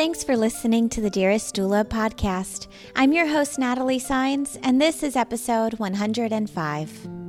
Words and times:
Thanks 0.00 0.24
for 0.24 0.34
listening 0.34 0.88
to 0.90 1.02
the 1.02 1.10
Dearest 1.10 1.54
Doula 1.54 1.84
podcast. 1.84 2.68
I'm 2.96 3.12
your 3.12 3.26
host, 3.26 3.58
Natalie 3.58 3.98
Signs, 3.98 4.56
and 4.62 4.80
this 4.80 5.02
is 5.02 5.14
episode 5.14 5.74
105. 5.74 7.19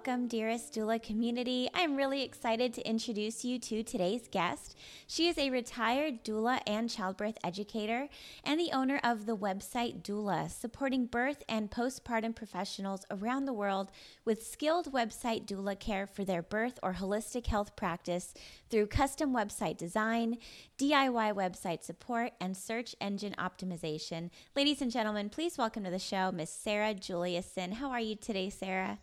Welcome, 0.00 0.28
dearest 0.28 0.72
doula 0.72 1.02
community. 1.02 1.68
I'm 1.74 1.94
really 1.94 2.22
excited 2.22 2.72
to 2.72 2.88
introduce 2.88 3.44
you 3.44 3.58
to 3.58 3.82
today's 3.82 4.28
guest. 4.28 4.74
She 5.06 5.28
is 5.28 5.36
a 5.36 5.50
retired 5.50 6.24
doula 6.24 6.60
and 6.66 6.88
childbirth 6.88 7.36
educator 7.44 8.08
and 8.42 8.58
the 8.58 8.70
owner 8.72 8.98
of 9.04 9.26
the 9.26 9.36
website 9.36 10.00
Doula, 10.02 10.50
supporting 10.50 11.04
birth 11.04 11.42
and 11.50 11.70
postpartum 11.70 12.34
professionals 12.34 13.04
around 13.10 13.44
the 13.44 13.52
world 13.52 13.90
with 14.24 14.46
skilled 14.46 14.90
website 14.90 15.44
doula 15.44 15.78
care 15.78 16.06
for 16.06 16.24
their 16.24 16.40
birth 16.40 16.78
or 16.82 16.94
holistic 16.94 17.48
health 17.48 17.76
practice 17.76 18.32
through 18.70 18.86
custom 18.86 19.34
website 19.34 19.76
design, 19.76 20.38
DIY 20.80 21.34
website 21.34 21.84
support, 21.84 22.32
and 22.40 22.56
search 22.56 22.96
engine 23.02 23.34
optimization. 23.38 24.30
Ladies 24.56 24.80
and 24.80 24.90
gentlemen, 24.90 25.28
please 25.28 25.58
welcome 25.58 25.84
to 25.84 25.90
the 25.90 25.98
show 25.98 26.32
Miss 26.32 26.50
Sarah 26.50 26.94
Juliusson. 26.94 27.74
How 27.74 27.90
are 27.90 28.00
you 28.00 28.16
today, 28.16 28.48
Sarah? 28.48 28.98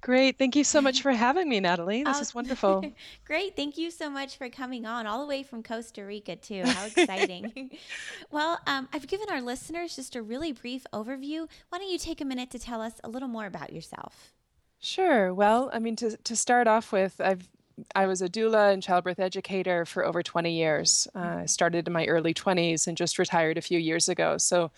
Great. 0.00 0.38
Thank 0.38 0.54
you 0.54 0.62
so 0.62 0.80
much 0.80 1.02
for 1.02 1.10
having 1.10 1.48
me, 1.48 1.58
Natalie. 1.58 2.04
This 2.04 2.18
oh, 2.18 2.20
is 2.20 2.34
wonderful. 2.36 2.84
Great. 3.24 3.56
Thank 3.56 3.76
you 3.76 3.90
so 3.90 4.08
much 4.08 4.36
for 4.36 4.48
coming 4.48 4.86
on, 4.86 5.08
all 5.08 5.18
the 5.18 5.26
way 5.26 5.42
from 5.42 5.64
Costa 5.64 6.04
Rica, 6.04 6.36
too. 6.36 6.62
How 6.64 6.86
exciting. 6.96 7.72
well, 8.30 8.60
um, 8.68 8.88
I've 8.92 9.08
given 9.08 9.28
our 9.28 9.42
listeners 9.42 9.96
just 9.96 10.14
a 10.14 10.22
really 10.22 10.52
brief 10.52 10.86
overview. 10.92 11.48
Why 11.70 11.78
don't 11.78 11.90
you 11.90 11.98
take 11.98 12.20
a 12.20 12.24
minute 12.24 12.52
to 12.52 12.60
tell 12.60 12.80
us 12.80 13.00
a 13.02 13.08
little 13.08 13.26
more 13.26 13.46
about 13.46 13.72
yourself? 13.72 14.34
Sure. 14.78 15.34
Well, 15.34 15.68
I 15.72 15.80
mean, 15.80 15.96
to, 15.96 16.16
to 16.16 16.36
start 16.36 16.68
off 16.68 16.92
with, 16.92 17.20
I've 17.20 17.48
I 17.94 18.06
was 18.06 18.22
a 18.22 18.28
doula 18.28 18.72
and 18.72 18.82
childbirth 18.82 19.18
educator 19.18 19.84
for 19.84 20.04
over 20.04 20.22
20 20.22 20.52
years. 20.52 21.08
Uh, 21.14 21.40
I 21.42 21.46
started 21.46 21.86
in 21.86 21.92
my 21.92 22.06
early 22.06 22.34
20s 22.34 22.86
and 22.86 22.96
just 22.96 23.18
retired 23.18 23.58
a 23.58 23.62
few 23.62 23.78
years 23.78 24.08
ago. 24.08 24.38
So, 24.38 24.70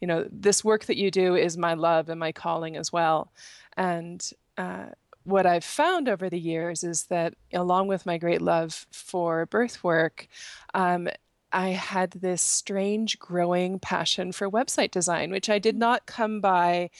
you 0.00 0.08
know, 0.08 0.26
this 0.30 0.64
work 0.64 0.84
that 0.86 0.96
you 0.96 1.10
do 1.10 1.34
is 1.34 1.56
my 1.56 1.74
love 1.74 2.08
and 2.08 2.20
my 2.20 2.32
calling 2.32 2.76
as 2.76 2.92
well. 2.92 3.32
And 3.76 4.28
uh, 4.58 4.86
what 5.24 5.46
I've 5.46 5.64
found 5.64 6.08
over 6.08 6.30
the 6.30 6.38
years 6.38 6.84
is 6.84 7.04
that, 7.04 7.34
along 7.52 7.88
with 7.88 8.06
my 8.06 8.18
great 8.18 8.42
love 8.42 8.86
for 8.92 9.46
birth 9.46 9.82
work, 9.82 10.28
um, 10.74 11.08
I 11.52 11.70
had 11.70 12.12
this 12.12 12.42
strange 12.42 13.18
growing 13.18 13.78
passion 13.78 14.32
for 14.32 14.50
website 14.50 14.90
design, 14.90 15.30
which 15.30 15.48
I 15.48 15.58
did 15.58 15.76
not 15.76 16.06
come 16.06 16.40
by 16.40 16.90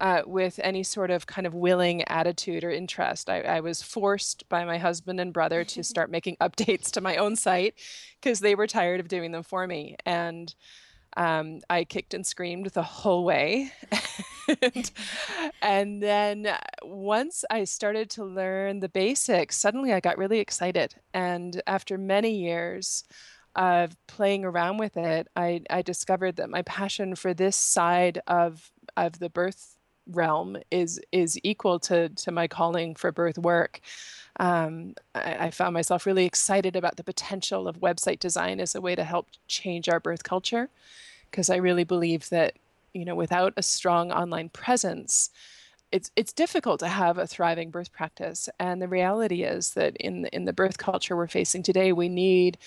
uh, 0.00 0.22
with 0.26 0.58
any 0.62 0.82
sort 0.82 1.10
of 1.10 1.26
kind 1.26 1.46
of 1.46 1.54
willing 1.54 2.02
attitude 2.08 2.64
or 2.64 2.70
interest. 2.70 3.28
I, 3.28 3.40
I 3.42 3.60
was 3.60 3.82
forced 3.82 4.48
by 4.48 4.64
my 4.64 4.78
husband 4.78 5.20
and 5.20 5.32
brother 5.32 5.64
to 5.64 5.82
start 5.84 6.10
making 6.10 6.36
updates 6.40 6.90
to 6.92 7.00
my 7.00 7.16
own 7.16 7.36
site 7.36 7.74
because 8.20 8.40
they 8.40 8.54
were 8.54 8.66
tired 8.66 9.00
of 9.00 9.08
doing 9.08 9.32
them 9.32 9.42
for 9.42 9.66
me. 9.66 9.96
And 10.06 10.54
um, 11.16 11.60
I 11.68 11.84
kicked 11.84 12.14
and 12.14 12.26
screamed 12.26 12.66
the 12.66 12.82
whole 12.82 13.24
way. 13.24 13.72
and, 14.62 14.90
and 15.60 16.02
then 16.02 16.46
uh, 16.46 16.58
once 16.82 17.44
I 17.50 17.64
started 17.64 18.10
to 18.10 18.24
learn 18.24 18.80
the 18.80 18.88
basics, 18.88 19.58
suddenly 19.58 19.92
I 19.92 20.00
got 20.00 20.18
really 20.18 20.38
excited. 20.38 20.94
And 21.12 21.60
after 21.66 21.98
many 21.98 22.36
years, 22.36 23.04
of 23.56 23.96
playing 24.06 24.44
around 24.44 24.78
with 24.78 24.96
it, 24.96 25.26
I, 25.34 25.62
I 25.68 25.82
discovered 25.82 26.36
that 26.36 26.50
my 26.50 26.62
passion 26.62 27.16
for 27.16 27.34
this 27.34 27.56
side 27.56 28.22
of 28.28 28.70
of 28.96 29.18
the 29.18 29.28
birth 29.28 29.76
realm 30.06 30.56
is 30.70 31.00
is 31.12 31.38
equal 31.42 31.78
to 31.80 32.08
to 32.10 32.30
my 32.30 32.48
calling 32.48 32.94
for 32.94 33.12
birth 33.12 33.38
work. 33.38 33.80
Um, 34.38 34.94
I, 35.14 35.46
I, 35.46 35.50
found 35.50 35.74
myself 35.74 36.06
really 36.06 36.24
excited 36.24 36.76
about 36.76 36.96
the 36.96 37.04
potential 37.04 37.68
of 37.68 37.80
website 37.80 38.20
design 38.20 38.60
as 38.60 38.74
a 38.74 38.80
way 38.80 38.94
to 38.94 39.04
help 39.04 39.26
change 39.48 39.88
our 39.88 40.00
birth 40.00 40.22
culture, 40.22 40.70
because 41.30 41.50
I 41.50 41.56
really 41.56 41.84
believe 41.84 42.28
that 42.30 42.54
you 42.92 43.04
know 43.04 43.14
without 43.14 43.52
a 43.56 43.62
strong 43.62 44.12
online 44.12 44.48
presence, 44.50 45.30
it's 45.92 46.10
it's 46.16 46.32
difficult 46.32 46.80
to 46.80 46.88
have 46.88 47.18
a 47.18 47.26
thriving 47.26 47.70
birth 47.70 47.92
practice. 47.92 48.48
And 48.58 48.80
the 48.80 48.88
reality 48.88 49.42
is 49.42 49.74
that 49.74 49.96
in 49.96 50.26
in 50.26 50.44
the 50.44 50.52
birth 50.52 50.78
culture 50.78 51.16
we're 51.16 51.26
facing 51.26 51.62
today, 51.62 51.92
we 51.92 52.08
need 52.08 52.58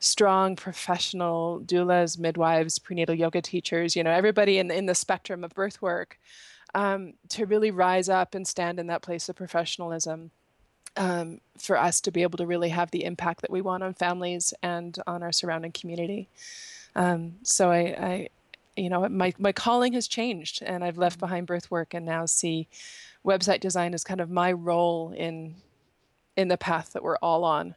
strong 0.00 0.54
professional 0.56 1.60
doulas, 1.60 2.18
midwives, 2.18 2.78
prenatal 2.78 3.14
yoga 3.14 3.42
teachers, 3.42 3.96
you 3.96 4.04
know, 4.04 4.10
everybody 4.10 4.58
in 4.58 4.70
in 4.70 4.86
the 4.86 4.94
spectrum 4.94 5.44
of 5.44 5.54
birth 5.54 5.82
work 5.82 6.18
um, 6.74 7.14
to 7.30 7.46
really 7.46 7.70
rise 7.70 8.08
up 8.08 8.34
and 8.34 8.46
stand 8.46 8.78
in 8.78 8.86
that 8.88 9.02
place 9.02 9.28
of 9.28 9.36
professionalism 9.36 10.30
um, 10.96 11.40
for 11.58 11.78
us 11.78 12.00
to 12.02 12.10
be 12.10 12.22
able 12.22 12.38
to 12.38 12.46
really 12.46 12.70
have 12.70 12.90
the 12.90 13.04
impact 13.04 13.42
that 13.42 13.50
we 13.50 13.60
want 13.60 13.82
on 13.82 13.94
families 13.94 14.52
and 14.62 14.98
on 15.06 15.22
our 15.22 15.32
surrounding 15.32 15.72
community. 15.72 16.28
Um, 16.96 17.34
so 17.42 17.70
I, 17.70 17.78
I, 17.78 18.28
you 18.76 18.90
know, 18.90 19.08
my, 19.08 19.32
my 19.38 19.52
calling 19.52 19.92
has 19.92 20.08
changed 20.08 20.62
and 20.62 20.82
I've 20.84 20.98
left 20.98 21.18
behind 21.18 21.46
birth 21.46 21.70
work 21.70 21.94
and 21.94 22.04
now 22.04 22.26
see 22.26 22.68
website 23.24 23.60
design 23.60 23.94
as 23.94 24.04
kind 24.04 24.20
of 24.20 24.30
my 24.30 24.52
role 24.52 25.12
in 25.16 25.56
in 26.36 26.46
the 26.46 26.56
path 26.56 26.92
that 26.92 27.02
we're 27.02 27.16
all 27.16 27.42
on. 27.42 27.74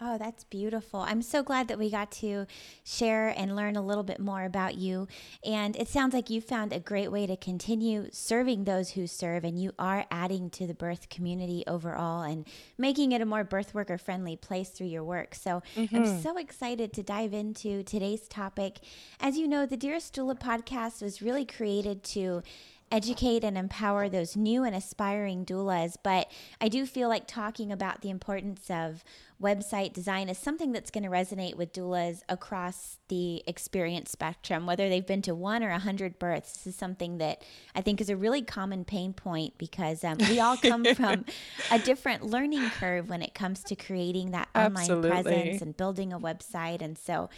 Oh, 0.00 0.18
that's 0.18 0.42
beautiful. 0.42 1.00
I'm 1.00 1.22
so 1.22 1.44
glad 1.44 1.68
that 1.68 1.78
we 1.78 1.88
got 1.88 2.10
to 2.12 2.46
share 2.82 3.28
and 3.28 3.54
learn 3.54 3.76
a 3.76 3.82
little 3.82 4.02
bit 4.02 4.18
more 4.18 4.44
about 4.44 4.74
you. 4.74 5.06
And 5.44 5.76
it 5.76 5.88
sounds 5.88 6.12
like 6.12 6.28
you 6.28 6.40
found 6.40 6.72
a 6.72 6.80
great 6.80 7.12
way 7.12 7.28
to 7.28 7.36
continue 7.36 8.08
serving 8.10 8.64
those 8.64 8.90
who 8.90 9.06
serve, 9.06 9.44
and 9.44 9.56
you 9.56 9.70
are 9.78 10.04
adding 10.10 10.50
to 10.50 10.66
the 10.66 10.74
birth 10.74 11.08
community 11.10 11.62
overall 11.68 12.22
and 12.22 12.44
making 12.76 13.12
it 13.12 13.20
a 13.20 13.26
more 13.26 13.44
birth 13.44 13.72
worker 13.72 13.96
friendly 13.96 14.34
place 14.34 14.70
through 14.70 14.88
your 14.88 15.04
work. 15.04 15.32
So 15.36 15.62
mm-hmm. 15.76 15.94
I'm 15.94 16.20
so 16.20 16.38
excited 16.38 16.92
to 16.94 17.04
dive 17.04 17.32
into 17.32 17.84
today's 17.84 18.26
topic. 18.26 18.80
As 19.20 19.38
you 19.38 19.46
know, 19.46 19.64
the 19.64 19.76
Dearest 19.76 20.12
Doula 20.12 20.36
podcast 20.36 21.02
was 21.02 21.22
really 21.22 21.44
created 21.44 22.02
to 22.04 22.42
educate 22.90 23.44
and 23.44 23.58
empower 23.58 24.08
those 24.08 24.36
new 24.36 24.64
and 24.64 24.74
aspiring 24.74 25.44
doulas. 25.44 25.96
But 26.02 26.30
I 26.60 26.68
do 26.68 26.86
feel 26.86 27.08
like 27.08 27.26
talking 27.26 27.72
about 27.72 28.02
the 28.02 28.10
importance 28.10 28.70
of 28.70 29.04
website 29.42 29.92
design 29.92 30.28
is 30.28 30.38
something 30.38 30.72
that's 30.72 30.90
going 30.90 31.04
to 31.04 31.10
resonate 31.10 31.56
with 31.56 31.72
doulas 31.72 32.20
across 32.28 32.98
the 33.08 33.42
experience 33.46 34.10
spectrum, 34.10 34.64
whether 34.64 34.88
they've 34.88 35.06
been 35.06 35.22
to 35.22 35.34
one 35.34 35.62
or 35.62 35.70
a 35.70 35.78
hundred 35.78 36.18
births. 36.18 36.52
This 36.52 36.68
is 36.68 36.76
something 36.76 37.18
that 37.18 37.42
I 37.74 37.80
think 37.80 38.00
is 38.00 38.08
a 38.08 38.16
really 38.16 38.42
common 38.42 38.84
pain 38.84 39.12
point 39.12 39.58
because 39.58 40.04
um, 40.04 40.18
we 40.30 40.40
all 40.40 40.56
come 40.56 40.84
from 40.94 41.24
a 41.70 41.78
different 41.78 42.24
learning 42.24 42.70
curve 42.70 43.08
when 43.10 43.22
it 43.22 43.34
comes 43.34 43.62
to 43.64 43.76
creating 43.76 44.30
that 44.30 44.48
online 44.54 44.82
Absolutely. 44.82 45.10
presence 45.10 45.62
and 45.62 45.76
building 45.76 46.12
a 46.12 46.20
website. 46.20 46.80
And 46.80 46.96
so 46.96 47.28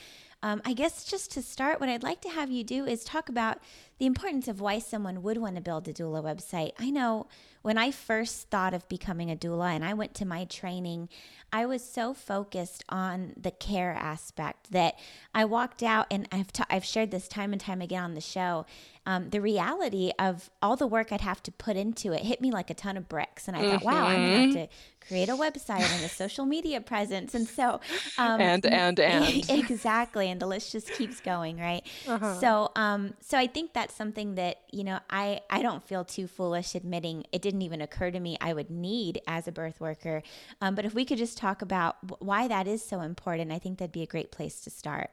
um, 0.42 0.60
I 0.64 0.74
guess 0.74 1.04
just 1.04 1.32
to 1.32 1.42
start, 1.42 1.80
what 1.80 1.88
I'd 1.88 2.02
like 2.02 2.20
to 2.20 2.28
have 2.28 2.50
you 2.50 2.62
do 2.62 2.84
is 2.84 3.04
talk 3.04 3.28
about 3.28 3.58
the 3.98 4.06
importance 4.06 4.48
of 4.48 4.60
why 4.60 4.78
someone 4.78 5.22
would 5.22 5.38
want 5.38 5.56
to 5.56 5.62
build 5.62 5.88
a 5.88 5.92
doula 5.92 6.22
website. 6.22 6.72
I 6.78 6.90
know 6.90 7.26
when 7.62 7.78
I 7.78 7.90
first 7.90 8.48
thought 8.48 8.74
of 8.74 8.88
becoming 8.88 9.28
a 9.30 9.34
doula 9.34 9.74
and 9.74 9.84
I 9.84 9.92
went 9.94 10.14
to 10.14 10.24
my 10.24 10.44
training, 10.44 11.08
I 11.52 11.66
was 11.66 11.82
so 11.82 12.14
focused 12.14 12.84
on 12.88 13.32
the 13.36 13.50
care 13.50 13.92
aspect 13.92 14.70
that 14.70 14.98
I 15.34 15.46
walked 15.46 15.82
out 15.82 16.06
and 16.10 16.28
I've, 16.30 16.52
t- 16.52 16.62
I've 16.70 16.84
shared 16.84 17.10
this 17.10 17.26
time 17.26 17.52
and 17.52 17.60
time 17.60 17.80
again 17.82 18.04
on 18.04 18.14
the 18.14 18.20
show. 18.20 18.66
Um, 19.04 19.30
the 19.30 19.40
reality 19.40 20.12
of 20.18 20.50
all 20.60 20.76
the 20.76 20.86
work 20.86 21.12
I'd 21.12 21.20
have 21.20 21.42
to 21.44 21.52
put 21.52 21.76
into 21.76 22.12
it 22.12 22.22
hit 22.22 22.40
me 22.40 22.50
like 22.50 22.70
a 22.70 22.74
ton 22.74 22.96
of 22.96 23.08
bricks. 23.08 23.48
And 23.48 23.56
I 23.56 23.60
mm-hmm. 23.62 23.70
thought, 23.72 23.84
wow, 23.84 24.06
I'm 24.06 24.16
going 24.16 24.52
to 24.52 24.58
have 24.60 24.68
to 24.68 24.76
create 25.06 25.28
a 25.28 25.36
website 25.36 25.80
and 25.80 26.04
a 26.04 26.08
social 26.08 26.44
media 26.44 26.80
presence. 26.80 27.34
And 27.34 27.48
so, 27.48 27.80
um, 28.18 28.40
and, 28.40 28.66
and, 28.66 28.98
and. 29.00 29.48
exactly. 29.50 30.28
And 30.30 30.40
the 30.40 30.46
list 30.46 30.72
just 30.72 30.92
keeps 30.92 31.20
going, 31.20 31.58
right? 31.58 31.86
Uh-huh. 32.06 32.40
So, 32.40 32.72
um, 32.76 33.14
so 33.20 33.38
I 33.38 33.46
think 33.46 33.72
that's 33.86 33.96
something 33.96 34.34
that, 34.34 34.62
you 34.72 34.82
know, 34.82 34.98
I, 35.08 35.42
I 35.48 35.62
don't 35.62 35.80
feel 35.80 36.04
too 36.04 36.26
foolish 36.26 36.74
admitting 36.74 37.24
it 37.30 37.40
didn't 37.40 37.62
even 37.62 37.80
occur 37.80 38.10
to 38.10 38.18
me 38.18 38.36
I 38.40 38.52
would 38.52 38.68
need 38.68 39.20
as 39.28 39.46
a 39.46 39.52
birth 39.52 39.80
worker. 39.80 40.24
Um, 40.60 40.74
but 40.74 40.84
if 40.84 40.92
we 40.92 41.04
could 41.04 41.18
just 41.18 41.38
talk 41.38 41.62
about 41.62 41.96
why 42.20 42.48
that 42.48 42.66
is 42.66 42.84
so 42.84 43.00
important, 43.00 43.52
I 43.52 43.60
think 43.60 43.78
that'd 43.78 43.92
be 43.92 44.02
a 44.02 44.06
great 44.06 44.32
place 44.32 44.60
to 44.62 44.70
start. 44.70 45.10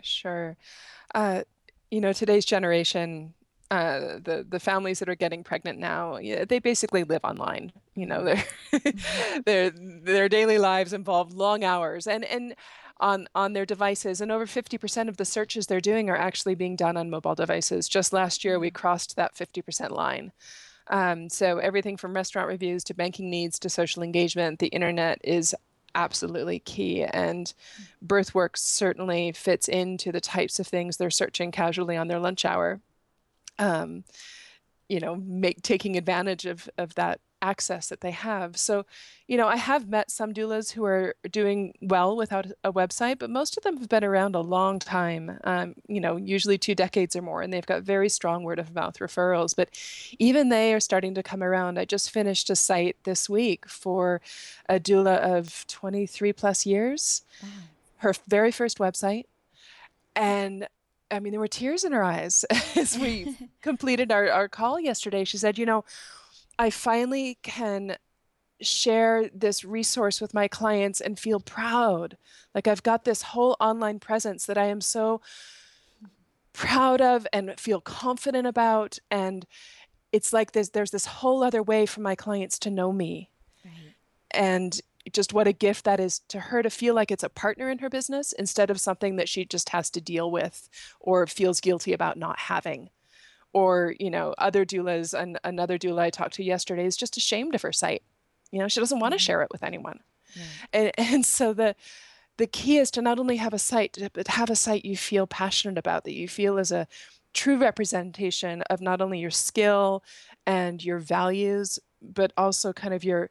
Sure. 0.00 0.56
Uh, 1.12 1.42
you 1.90 2.00
know, 2.00 2.12
today's 2.12 2.44
generation 2.44 3.34
uh, 3.70 4.18
the 4.22 4.46
the 4.48 4.60
families 4.60 4.98
that 5.00 5.08
are 5.08 5.16
getting 5.16 5.42
pregnant 5.42 5.78
now, 5.78 6.18
yeah, 6.18 6.44
they 6.44 6.58
basically 6.58 7.02
live 7.02 7.24
online. 7.24 7.72
You 7.96 8.06
know, 8.06 8.22
their 8.24 8.44
mm-hmm. 8.72 9.40
their 9.46 9.70
their 9.70 10.28
daily 10.28 10.58
lives 10.58 10.92
involve 10.92 11.32
long 11.32 11.64
hours 11.64 12.06
and 12.06 12.24
and 12.26 12.54
on 13.00 13.26
on 13.34 13.52
their 13.52 13.66
devices, 13.66 14.20
and 14.20 14.30
over 14.30 14.46
50% 14.46 15.08
of 15.08 15.16
the 15.16 15.24
searches 15.24 15.66
they're 15.66 15.80
doing 15.80 16.08
are 16.10 16.16
actually 16.16 16.54
being 16.54 16.76
done 16.76 16.96
on 16.96 17.10
mobile 17.10 17.34
devices. 17.34 17.88
Just 17.88 18.12
last 18.12 18.44
year, 18.44 18.58
we 18.58 18.68
mm-hmm. 18.68 18.76
crossed 18.76 19.16
that 19.16 19.34
50% 19.34 19.90
line. 19.90 20.32
Um, 20.88 21.28
so 21.28 21.58
everything 21.58 21.96
from 21.96 22.14
restaurant 22.14 22.48
reviews 22.48 22.84
to 22.84 22.94
banking 22.94 23.30
needs 23.30 23.58
to 23.60 23.70
social 23.70 24.02
engagement, 24.02 24.58
the 24.58 24.66
internet 24.68 25.18
is 25.24 25.54
absolutely 25.94 26.58
key. 26.58 27.04
And 27.04 27.52
birthworks 28.04 28.58
certainly 28.58 29.32
fits 29.32 29.68
into 29.68 30.12
the 30.12 30.20
types 30.20 30.58
of 30.58 30.66
things 30.66 30.96
they're 30.96 31.10
searching 31.10 31.50
casually 31.52 31.96
on 31.96 32.08
their 32.08 32.18
lunch 32.18 32.44
hour. 32.44 32.80
Um, 33.58 34.04
you 34.88 35.00
know, 35.00 35.16
make 35.16 35.62
taking 35.62 35.96
advantage 35.96 36.44
of 36.44 36.68
of 36.76 36.94
that 36.96 37.20
access 37.44 37.88
that 37.88 38.00
they 38.00 38.10
have. 38.10 38.56
So, 38.56 38.86
you 39.28 39.36
know, 39.36 39.46
I 39.46 39.56
have 39.56 39.88
met 39.88 40.10
some 40.10 40.32
doulas 40.32 40.72
who 40.72 40.84
are 40.84 41.14
doing 41.30 41.74
well 41.82 42.16
without 42.16 42.46
a 42.64 42.72
website, 42.72 43.18
but 43.18 43.30
most 43.30 43.56
of 43.56 43.62
them 43.62 43.76
have 43.76 43.88
been 43.88 44.02
around 44.02 44.34
a 44.34 44.40
long 44.40 44.78
time, 44.78 45.38
um, 45.44 45.74
you 45.86 46.00
know, 46.00 46.16
usually 46.16 46.56
two 46.58 46.74
decades 46.74 47.14
or 47.14 47.22
more, 47.22 47.42
and 47.42 47.52
they've 47.52 47.66
got 47.66 47.82
very 47.82 48.08
strong 48.08 48.44
word 48.44 48.58
of 48.58 48.74
mouth 48.74 48.98
referrals. 48.98 49.54
But 49.54 49.68
even 50.18 50.48
they 50.48 50.72
are 50.72 50.80
starting 50.80 51.14
to 51.14 51.22
come 51.22 51.42
around. 51.42 51.78
I 51.78 51.84
just 51.84 52.10
finished 52.10 52.48
a 52.50 52.56
site 52.56 52.96
this 53.04 53.28
week 53.28 53.68
for 53.68 54.20
a 54.68 54.80
doula 54.80 55.18
of 55.18 55.66
23 55.66 56.32
plus 56.32 56.64
years, 56.64 57.22
wow. 57.42 57.48
her 57.98 58.14
very 58.26 58.50
first 58.50 58.78
website. 58.78 59.24
And 60.16 60.66
I 61.10 61.20
mean, 61.20 61.32
there 61.32 61.40
were 61.40 61.48
tears 61.48 61.84
in 61.84 61.92
her 61.92 62.02
eyes 62.02 62.44
as 62.76 62.98
we 62.98 63.36
completed 63.62 64.10
our, 64.10 64.30
our 64.30 64.48
call 64.48 64.80
yesterday. 64.80 65.24
She 65.24 65.38
said, 65.38 65.58
You 65.58 65.66
know, 65.66 65.84
I 66.58 66.70
finally 66.70 67.38
can 67.42 67.96
share 68.60 69.28
this 69.34 69.64
resource 69.64 70.20
with 70.20 70.34
my 70.34 70.48
clients 70.48 71.00
and 71.00 71.18
feel 71.18 71.40
proud. 71.40 72.16
Like 72.54 72.68
I've 72.68 72.82
got 72.82 73.04
this 73.04 73.22
whole 73.22 73.56
online 73.60 73.98
presence 73.98 74.46
that 74.46 74.58
I 74.58 74.66
am 74.66 74.80
so 74.80 75.20
proud 76.52 77.00
of 77.00 77.26
and 77.32 77.58
feel 77.58 77.80
confident 77.80 78.46
about. 78.46 78.98
And 79.10 79.44
it's 80.12 80.32
like 80.32 80.52
this, 80.52 80.70
there's 80.70 80.92
this 80.92 81.06
whole 81.06 81.42
other 81.42 81.62
way 81.62 81.86
for 81.86 82.00
my 82.00 82.14
clients 82.14 82.58
to 82.60 82.70
know 82.70 82.92
me. 82.92 83.30
Right. 83.64 83.94
And 84.30 84.80
just 85.12 85.34
what 85.34 85.48
a 85.48 85.52
gift 85.52 85.84
that 85.84 86.00
is 86.00 86.20
to 86.20 86.40
her 86.40 86.62
to 86.62 86.70
feel 86.70 86.94
like 86.94 87.10
it's 87.10 87.24
a 87.24 87.28
partner 87.28 87.68
in 87.68 87.78
her 87.78 87.90
business 87.90 88.32
instead 88.32 88.70
of 88.70 88.80
something 88.80 89.16
that 89.16 89.28
she 89.28 89.44
just 89.44 89.68
has 89.70 89.90
to 89.90 90.00
deal 90.00 90.30
with 90.30 90.68
or 91.00 91.26
feels 91.26 91.60
guilty 91.60 91.92
about 91.92 92.16
not 92.16 92.38
having 92.38 92.88
or 93.54 93.94
you 93.98 94.10
know 94.10 94.34
other 94.36 94.66
doulas 94.66 95.18
and 95.18 95.38
another 95.44 95.78
doula 95.78 96.00
i 96.00 96.10
talked 96.10 96.34
to 96.34 96.44
yesterday 96.44 96.84
is 96.84 96.96
just 96.96 97.16
ashamed 97.16 97.54
of 97.54 97.62
her 97.62 97.72
site 97.72 98.02
you 98.50 98.58
know 98.58 98.68
she 98.68 98.80
doesn't 98.80 99.00
want 99.00 99.12
to 99.12 99.16
mm-hmm. 99.16 99.22
share 99.22 99.42
it 99.42 99.48
with 99.50 99.62
anyone 99.62 100.00
yeah. 100.34 100.42
and, 100.72 100.92
and 100.98 101.24
so 101.24 101.54
the 101.54 101.74
the 102.36 102.46
key 102.46 102.78
is 102.78 102.90
to 102.90 103.00
not 103.00 103.18
only 103.18 103.36
have 103.36 103.54
a 103.54 103.58
site 103.58 103.96
but 104.12 104.28
have 104.28 104.50
a 104.50 104.56
site 104.56 104.84
you 104.84 104.96
feel 104.96 105.26
passionate 105.26 105.78
about 105.78 106.04
that 106.04 106.14
you 106.14 106.28
feel 106.28 106.58
is 106.58 106.72
a 106.72 106.86
true 107.32 107.56
representation 107.56 108.62
of 108.70 108.80
not 108.80 109.00
only 109.00 109.18
your 109.18 109.30
skill 109.30 110.02
and 110.46 110.84
your 110.84 110.98
values 110.98 111.78
but 112.02 112.32
also 112.36 112.72
kind 112.72 112.92
of 112.92 113.02
your 113.04 113.30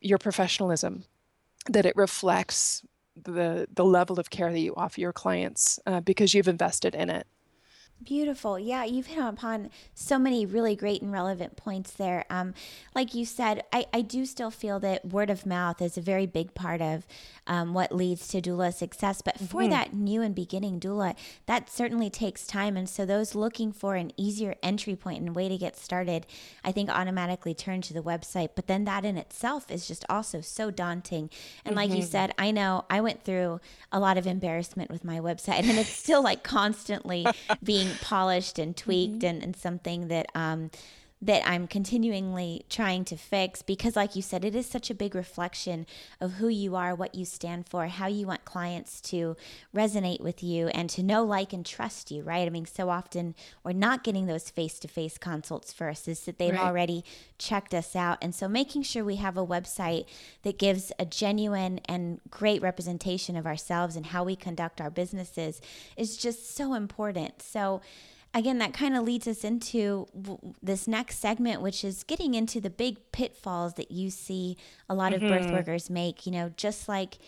your 0.00 0.18
professionalism 0.18 1.04
that 1.68 1.86
it 1.86 1.96
reflects 1.96 2.84
the 3.16 3.66
the 3.72 3.84
level 3.84 4.18
of 4.18 4.30
care 4.30 4.52
that 4.52 4.58
you 4.58 4.74
offer 4.76 5.00
your 5.00 5.12
clients 5.12 5.78
uh, 5.86 6.00
because 6.00 6.34
you've 6.34 6.48
invested 6.48 6.94
in 6.94 7.08
it 7.08 7.26
Beautiful. 8.02 8.58
Yeah, 8.58 8.84
you've 8.84 9.06
hit 9.06 9.24
upon 9.24 9.70
so 9.94 10.18
many 10.18 10.44
really 10.44 10.76
great 10.76 11.00
and 11.00 11.10
relevant 11.10 11.56
points 11.56 11.92
there. 11.92 12.26
Um, 12.28 12.52
like 12.94 13.14
you 13.14 13.24
said, 13.24 13.62
I, 13.72 13.86
I 13.94 14.02
do 14.02 14.26
still 14.26 14.50
feel 14.50 14.78
that 14.80 15.06
word 15.06 15.30
of 15.30 15.46
mouth 15.46 15.80
is 15.80 15.96
a 15.96 16.02
very 16.02 16.26
big 16.26 16.54
part 16.54 16.82
of 16.82 17.06
um, 17.46 17.72
what 17.72 17.94
leads 17.94 18.28
to 18.28 18.42
doula 18.42 18.74
success. 18.74 19.22
But 19.22 19.38
for 19.38 19.62
mm-hmm. 19.62 19.70
that 19.70 19.94
new 19.94 20.20
and 20.20 20.34
beginning 20.34 20.80
doula, 20.80 21.16
that 21.46 21.70
certainly 21.70 22.10
takes 22.10 22.46
time. 22.46 22.76
And 22.76 22.88
so 22.88 23.06
those 23.06 23.34
looking 23.34 23.72
for 23.72 23.94
an 23.94 24.12
easier 24.18 24.54
entry 24.62 24.96
point 24.96 25.22
and 25.22 25.34
way 25.34 25.48
to 25.48 25.56
get 25.56 25.76
started, 25.76 26.26
I 26.62 26.72
think 26.72 26.90
automatically 26.90 27.54
turn 27.54 27.80
to 27.82 27.94
the 27.94 28.02
website. 28.02 28.50
But 28.54 28.66
then 28.66 28.84
that 28.84 29.06
in 29.06 29.16
itself 29.16 29.70
is 29.70 29.88
just 29.88 30.04
also 30.10 30.42
so 30.42 30.70
daunting. 30.70 31.30
And 31.64 31.72
mm-hmm. 31.72 31.76
like 31.76 31.90
you 31.90 31.98
mm-hmm. 31.98 32.06
said, 32.06 32.34
I 32.36 32.50
know 32.50 32.84
I 32.90 33.00
went 33.00 33.24
through 33.24 33.60
a 33.90 34.00
lot 34.00 34.18
of 34.18 34.26
embarrassment 34.26 34.90
with 34.90 35.04
my 35.04 35.20
website, 35.20 35.60
and 35.60 35.78
it's 35.78 35.88
still 35.88 36.22
like 36.22 36.42
constantly 36.42 37.26
being 37.62 37.93
polished 38.00 38.58
and 38.58 38.76
tweaked 38.76 39.18
mm-hmm. 39.18 39.26
and, 39.26 39.42
and 39.42 39.56
something 39.56 40.08
that 40.08 40.26
um, 40.34 40.70
that 41.24 41.42
I'm 41.48 41.66
continually 41.66 42.66
trying 42.68 43.06
to 43.06 43.16
fix 43.16 43.62
because, 43.62 43.96
like 43.96 44.14
you 44.14 44.20
said, 44.20 44.44
it 44.44 44.54
is 44.54 44.66
such 44.66 44.90
a 44.90 44.94
big 44.94 45.14
reflection 45.14 45.86
of 46.20 46.34
who 46.34 46.48
you 46.48 46.76
are, 46.76 46.94
what 46.94 47.14
you 47.14 47.24
stand 47.24 47.66
for, 47.66 47.86
how 47.86 48.06
you 48.06 48.26
want 48.26 48.44
clients 48.44 49.00
to 49.02 49.34
resonate 49.74 50.20
with 50.20 50.42
you 50.42 50.68
and 50.68 50.90
to 50.90 51.02
know, 51.02 51.24
like, 51.24 51.54
and 51.54 51.64
trust 51.64 52.10
you, 52.10 52.22
right? 52.22 52.46
I 52.46 52.50
mean, 52.50 52.66
so 52.66 52.90
often 52.90 53.34
we're 53.64 53.72
not 53.72 54.04
getting 54.04 54.26
those 54.26 54.50
face 54.50 54.78
to 54.80 54.88
face 54.88 55.16
consults 55.16 55.72
first, 55.72 56.08
is 56.08 56.20
that 56.26 56.36
they've 56.36 56.52
right. 56.52 56.60
already 56.60 57.04
checked 57.38 57.72
us 57.72 57.96
out. 57.96 58.18
And 58.20 58.34
so 58.34 58.46
making 58.46 58.82
sure 58.82 59.02
we 59.02 59.16
have 59.16 59.38
a 59.38 59.46
website 59.46 60.04
that 60.42 60.58
gives 60.58 60.92
a 60.98 61.06
genuine 61.06 61.80
and 61.86 62.20
great 62.28 62.60
representation 62.60 63.34
of 63.34 63.46
ourselves 63.46 63.96
and 63.96 64.06
how 64.06 64.24
we 64.24 64.36
conduct 64.36 64.78
our 64.78 64.90
businesses 64.90 65.62
is 65.96 66.18
just 66.18 66.54
so 66.54 66.74
important. 66.74 67.40
So, 67.40 67.80
again, 68.34 68.58
that 68.58 68.74
kind 68.74 68.96
of 68.96 69.04
leads 69.04 69.26
us 69.26 69.44
into 69.44 70.06
w- 70.20 70.54
this 70.62 70.88
next 70.88 71.20
segment, 71.20 71.62
which 71.62 71.84
is 71.84 72.02
getting 72.02 72.34
into 72.34 72.60
the 72.60 72.70
big 72.70 72.98
pitfalls 73.12 73.74
that 73.74 73.90
you 73.90 74.10
see 74.10 74.56
a 74.88 74.94
lot 74.94 75.12
mm-hmm. 75.12 75.24
of 75.24 75.30
birth 75.30 75.46
mm-hmm. 75.46 75.54
workers 75.54 75.88
make. 75.88 76.26
You 76.26 76.32
know, 76.32 76.52
just 76.56 76.88
like 76.88 77.18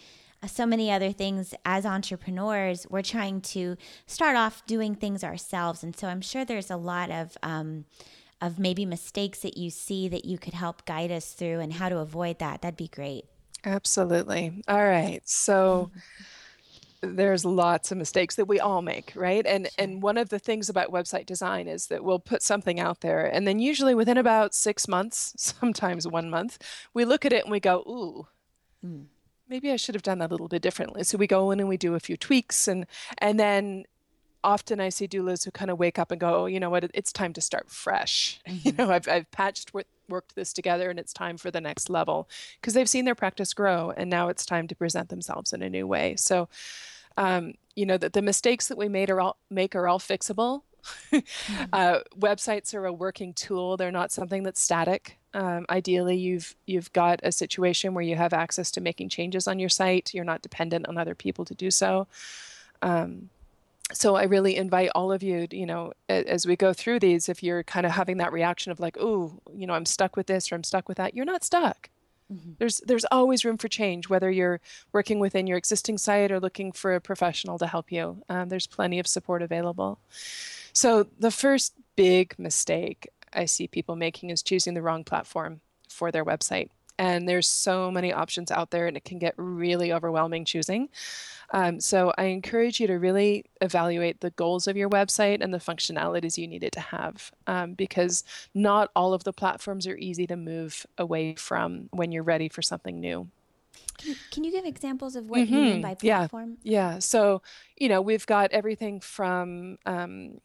uh, 0.43 0.49
so 0.49 0.67
many 0.67 0.91
other 0.91 1.12
things 1.12 1.55
as 1.64 1.87
entrepreneurs, 1.87 2.87
we're 2.91 3.03
trying 3.03 3.41
to 3.43 3.76
start 4.06 4.37
off 4.37 4.67
doing 4.67 4.94
things 4.94 5.23
ourselves. 5.23 5.82
And 5.82 5.97
so 5.97 6.08
I'm 6.08 6.20
sure 6.20 6.44
there's 6.44 6.70
a 6.70 6.76
lot 6.76 7.11
of, 7.11 7.38
um, 7.43 7.85
of 8.41 8.59
maybe 8.59 8.85
mistakes 8.85 9.41
that 9.41 9.56
you 9.56 9.70
see 9.70 10.09
that 10.09 10.25
you 10.25 10.38
could 10.38 10.55
help 10.55 10.85
guide 10.85 11.12
us 11.12 11.32
through 11.32 11.61
and 11.61 11.75
how 11.75 11.88
to 11.88 11.99
avoid 11.99 12.38
that. 12.41 12.62
That'd 12.62 12.76
be 12.76 12.88
great. 12.88 13.25
Absolutely. 13.64 14.62
All 14.69 14.85
right. 14.85 15.20
So, 15.25 15.91
mm-hmm 15.91 16.00
there's 17.14 17.44
lots 17.44 17.93
of 17.93 17.99
mistakes 17.99 18.35
that 18.37 18.47
we 18.47 18.61
all 18.61 18.82
make 18.82 19.12
right? 19.14 19.47
And 19.47 19.69
and 19.79 20.03
one 20.03 20.19
of 20.19 20.29
the 20.29 20.38
things 20.38 20.69
about 20.69 20.91
website 20.91 21.26
design 21.26 21.69
is 21.69 21.87
that 21.88 22.05
we'll 22.05 22.19
put 22.19 22.43
something 22.43 22.81
out 22.81 23.00
there 23.00 23.25
and 23.26 23.47
then 23.47 23.58
usually 23.58 23.94
within 23.94 24.19
about 24.19 24.55
six 24.55 24.88
months 24.88 25.35
sometimes 25.37 26.06
one 26.06 26.31
month 26.31 26.58
we 26.94 27.05
look 27.05 27.25
at 27.25 27.32
it 27.32 27.44
and 27.44 27.53
we 27.53 27.61
go 27.61 27.81
ooh 27.87 28.26
mm. 28.85 29.05
maybe 29.49 29.70
i 29.70 29.76
should 29.76 29.94
have 29.94 30.03
done 30.03 30.19
that 30.19 30.31
a 30.31 30.35
little 30.35 30.49
bit 30.49 30.62
differently. 30.62 31.03
So 31.05 31.19
we 31.19 31.26
go 31.26 31.50
in 31.50 31.61
and 31.61 31.69
we 31.69 31.76
do 31.76 31.94
a 31.94 32.00
few 32.00 32.17
tweaks 32.17 32.69
and 32.69 32.87
and 33.19 33.38
then 33.38 33.85
often 34.44 34.81
i 34.81 34.88
see 34.88 35.09
doulas 35.09 35.44
who 35.44 35.50
kind 35.50 35.70
of 35.70 35.79
wake 35.79 35.99
up 35.99 36.11
and 36.11 36.20
go 36.20 36.43
oh, 36.43 36.47
you 36.47 36.61
know 36.61 36.70
what? 36.70 36.91
It's 36.94 37.12
time 37.12 37.32
to 37.35 37.41
start 37.41 37.70
fresh. 37.70 38.41
Mm-hmm. 38.49 38.69
you 38.69 38.73
know 38.73 38.91
i've, 38.91 39.09
I've 39.09 39.31
patched 39.31 39.73
worked 40.09 40.35
this 40.35 40.52
together 40.52 40.91
and 40.91 40.99
it's 40.99 41.12
time 41.12 41.37
for 41.37 41.50
the 41.50 41.61
next 41.61 41.91
level 41.91 42.28
because 42.61 42.75
they've 42.75 42.88
seen 42.88 43.04
their 43.04 43.14
practice 43.14 43.54
grow 43.54 43.92
and 43.97 44.11
now 44.11 44.28
it's 44.28 44.47
time 44.47 44.69
to 44.69 44.75
present 44.75 45.09
themselves 45.09 45.52
in 45.52 45.62
a 45.62 45.71
new 45.71 45.87
way. 45.87 46.16
So 46.16 46.49
um, 47.16 47.54
you 47.75 47.87
know 47.87 47.96
that 47.99 48.12
the 48.12 48.23
mistakes 48.23 48.68
that 48.68 48.78
we 48.78 48.88
made 48.88 49.11
are 49.11 49.20
all 49.20 49.37
make 49.50 49.75
are 49.75 49.88
all 49.88 49.99
fixable. 49.99 50.62
mm-hmm. 51.12 51.64
uh, 51.73 51.99
websites 52.18 52.75
are 52.75 52.87
a 52.87 52.92
working 52.92 53.35
tool; 53.35 53.76
they're 53.76 53.92
not 53.92 54.12
something 54.12 54.42
that's 54.42 54.61
static. 54.61 55.18
Um, 55.35 55.66
ideally, 55.68 56.16
you've 56.16 56.54
you've 56.66 56.92
got 56.92 57.20
a 57.23 57.32
situation 57.32 57.94
where 57.94 58.04
you 58.04 58.16
have 58.16 58.32
access 58.32 58.70
to 58.73 58.80
making 58.80 59.11
changes 59.11 59.46
on 59.46 59.58
your 59.58 59.68
site. 59.68 60.14
You're 60.14 60.25
not 60.25 60.42
dependent 60.42 60.88
on 60.88 60.96
other 60.96 61.14
people 61.14 61.44
to 61.44 61.54
do 61.54 61.70
so. 61.70 62.06
Um, 62.82 63.30
so 63.92 64.16
I 64.16 64.25
really 64.25 64.56
invite 64.56 64.90
all 64.94 65.12
of 65.12 65.23
you, 65.23 65.46
you 65.50 65.66
know, 65.66 65.92
as 66.08 66.44
we 66.44 66.56
go 66.56 66.73
through 66.73 67.00
these, 67.00 67.28
if 67.28 67.42
you're 67.42 67.62
kind 67.62 67.87
of 67.87 67.92
having 67.92 68.16
that 68.16 68.32
reaction 68.32 68.73
of 68.73 68.80
like, 68.80 68.96
oh, 68.99 69.38
you 69.54 69.66
know, 69.66 69.75
I'm 69.75 69.87
stuck 69.87 70.16
with 70.16 70.26
this 70.26 70.50
or 70.50 70.56
I'm 70.56 70.64
stuck 70.64 70.88
with 70.88 70.96
that, 70.96 71.14
you're 71.14 71.25
not 71.25 71.44
stuck. 71.44 71.88
Mm-hmm. 72.33 72.52
There's 72.59 72.78
there's 72.87 73.04
always 73.11 73.45
room 73.45 73.59
for 73.59 73.68
change, 73.68 74.09
whether 74.09 74.30
you're 74.30 74.61
working 74.92 75.18
within 75.18 75.47
your 75.47 75.59
existing 75.59 75.99
site 75.99 76.33
or 76.33 76.40
looking 76.40 76.73
for 76.73 76.95
a 76.95 77.00
professional 77.00 77.59
to 77.59 77.66
help 77.66 77.92
you. 77.92 78.23
Um, 78.28 78.49
there's 78.49 78.66
plenty 78.66 78.99
of 78.99 79.06
support 79.06 79.42
available. 79.42 80.00
So 80.73 81.06
the 81.18 81.30
first 81.30 81.75
big 81.95 82.35
mistake 82.38 83.09
I 83.33 83.45
see 83.45 83.68
people 83.68 83.97
making 83.97 84.30
is 84.30 84.42
choosing 84.42 84.75
the 84.75 84.83
wrong 84.83 85.04
platform 85.04 85.61
for 85.88 86.11
their 86.11 86.25
website. 86.25 86.71
And 86.99 87.29
there's 87.29 87.49
so 87.49 87.91
many 87.91 88.12
options 88.12 88.50
out 88.50 88.71
there, 88.71 88.87
and 88.87 88.97
it 88.97 89.05
can 89.05 89.19
get 89.19 89.35
really 89.37 89.93
overwhelming 89.93 90.45
choosing. 90.45 90.88
Um, 91.50 91.81
so 91.81 92.12
I 92.19 92.25
encourage 92.25 92.81
you 92.81 92.87
to 92.88 92.95
really 92.95 93.45
evaluate 93.61 94.21
the 94.21 94.31
goals 94.31 94.67
of 94.67 94.76
your 94.76 94.88
website 94.88 95.43
and 95.43 95.55
the 95.55 95.59
functionalities 95.59 96.37
you 96.37 96.49
need 96.49 96.65
it 96.65 96.73
to 96.73 96.81
have, 96.81 97.31
um, 97.47 97.75
because 97.75 98.25
not 98.55 98.91
all 98.97 99.12
of 99.12 99.25
the 99.25 99.33
platforms 99.33 99.87
are 99.87 99.97
easy 99.97 100.26
to 100.26 100.37
move 100.37 100.87
away 100.99 101.35
from 101.35 101.88
when 101.93 102.11
you're 102.12 102.25
ready 102.25 102.49
for 102.49 102.62
something 102.62 103.00
new. 103.00 103.29
Can, 103.99 104.17
can 104.31 104.45
you 104.45 104.50
give 104.50 104.65
examples 104.65 105.17
of 105.17 105.31
what 105.31 105.41
mm-hmm. 105.41 105.55
you 105.55 105.61
mean 105.61 105.73
mm-hmm. 105.75 105.83
by 105.83 105.95
platform? 105.95 106.59
Yeah, 106.62 106.93
yeah. 106.93 106.99
So 106.99 107.43
you 107.76 107.88
know 107.88 108.00
we've 108.00 108.26
got 108.26 108.50
everything 108.53 109.00
from 109.00 109.79
um, 109.87 110.41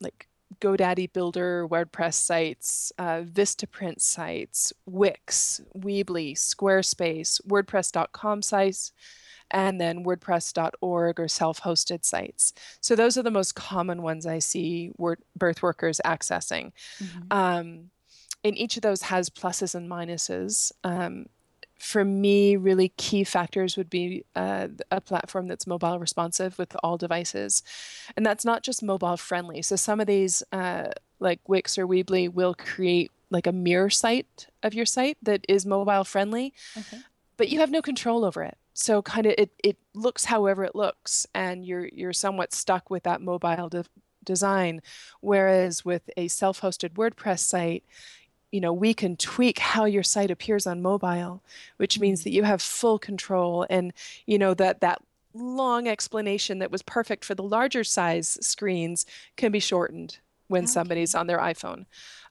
like 0.00 0.28
GoDaddy 0.60 1.12
Builder 1.12 1.66
WordPress 1.68 2.14
sites, 2.14 2.92
uh, 2.98 3.22
Vistaprint 3.22 4.00
sites, 4.00 4.72
Wix, 4.86 5.60
Weebly, 5.76 6.34
Squarespace, 6.34 7.40
WordPress.com 7.46 8.42
sites, 8.42 8.92
and 9.50 9.80
then 9.80 10.04
WordPress.org 10.04 11.20
or 11.20 11.28
self 11.28 11.60
hosted 11.60 12.04
sites. 12.04 12.52
So 12.80 12.96
those 12.96 13.16
are 13.16 13.22
the 13.22 13.30
most 13.30 13.54
common 13.54 14.02
ones 14.02 14.26
I 14.26 14.38
see 14.38 14.90
word, 14.96 15.20
birth 15.36 15.62
workers 15.62 16.00
accessing. 16.04 16.72
Mm-hmm. 17.02 17.20
Um, 17.30 17.90
and 18.44 18.56
each 18.56 18.76
of 18.76 18.82
those 18.82 19.02
has 19.02 19.28
pluses 19.28 19.74
and 19.74 19.90
minuses. 19.90 20.72
Um, 20.84 21.26
for 21.78 22.04
me, 22.04 22.56
really 22.56 22.88
key 22.96 23.24
factors 23.24 23.76
would 23.76 23.90
be 23.90 24.24
uh, 24.34 24.68
a 24.90 25.00
platform 25.00 25.46
that's 25.46 25.66
mobile 25.66 25.98
responsive 25.98 26.58
with 26.58 26.76
all 26.82 26.96
devices. 26.96 27.62
And 28.16 28.24
that's 28.24 28.44
not 28.44 28.62
just 28.62 28.82
mobile 28.82 29.16
friendly. 29.16 29.62
So 29.62 29.76
some 29.76 30.00
of 30.00 30.06
these, 30.06 30.42
uh, 30.52 30.88
like 31.20 31.40
Wix 31.48 31.78
or 31.78 31.86
Weebly, 31.86 32.32
will 32.32 32.54
create 32.54 33.10
like 33.30 33.46
a 33.46 33.52
mirror 33.52 33.90
site 33.90 34.46
of 34.62 34.72
your 34.72 34.86
site 34.86 35.18
that 35.22 35.44
is 35.48 35.66
mobile 35.66 36.04
friendly, 36.04 36.54
okay. 36.76 36.98
but 37.36 37.48
you 37.48 37.58
have 37.60 37.70
no 37.70 37.82
control 37.82 38.24
over 38.24 38.42
it. 38.42 38.56
So 38.72 39.02
kind 39.02 39.26
of 39.26 39.34
it, 39.38 39.50
it 39.62 39.76
looks 39.94 40.26
however 40.26 40.62
it 40.64 40.76
looks, 40.76 41.26
and 41.34 41.64
you're 41.64 41.88
you're 41.92 42.12
somewhat 42.12 42.52
stuck 42.52 42.90
with 42.90 43.04
that 43.04 43.22
mobile 43.22 43.68
de- 43.68 43.84
design. 44.22 44.82
Whereas 45.20 45.84
with 45.84 46.08
a 46.16 46.28
self-hosted 46.28 46.90
WordPress 46.90 47.40
site, 47.40 47.84
you 48.56 48.60
know 48.62 48.72
we 48.72 48.94
can 48.94 49.16
tweak 49.16 49.58
how 49.58 49.84
your 49.84 50.02
site 50.02 50.30
appears 50.30 50.66
on 50.66 50.80
mobile 50.80 51.42
which 51.76 52.00
means 52.00 52.24
that 52.24 52.30
mm. 52.30 52.36
you 52.36 52.42
have 52.42 52.62
full 52.62 52.98
control 52.98 53.66
and 53.68 53.92
you 54.24 54.38
know 54.38 54.54
that 54.54 54.80
that 54.80 55.02
long 55.34 55.86
explanation 55.86 56.58
that 56.58 56.70
was 56.70 56.80
perfect 56.80 57.22
for 57.22 57.34
the 57.34 57.42
larger 57.42 57.84
size 57.84 58.38
screens 58.40 59.04
can 59.36 59.52
be 59.52 59.60
shortened 59.60 60.20
when 60.48 60.62
okay. 60.62 60.70
somebody's 60.70 61.14
on 61.14 61.26
their 61.26 61.40
iphone 61.40 61.84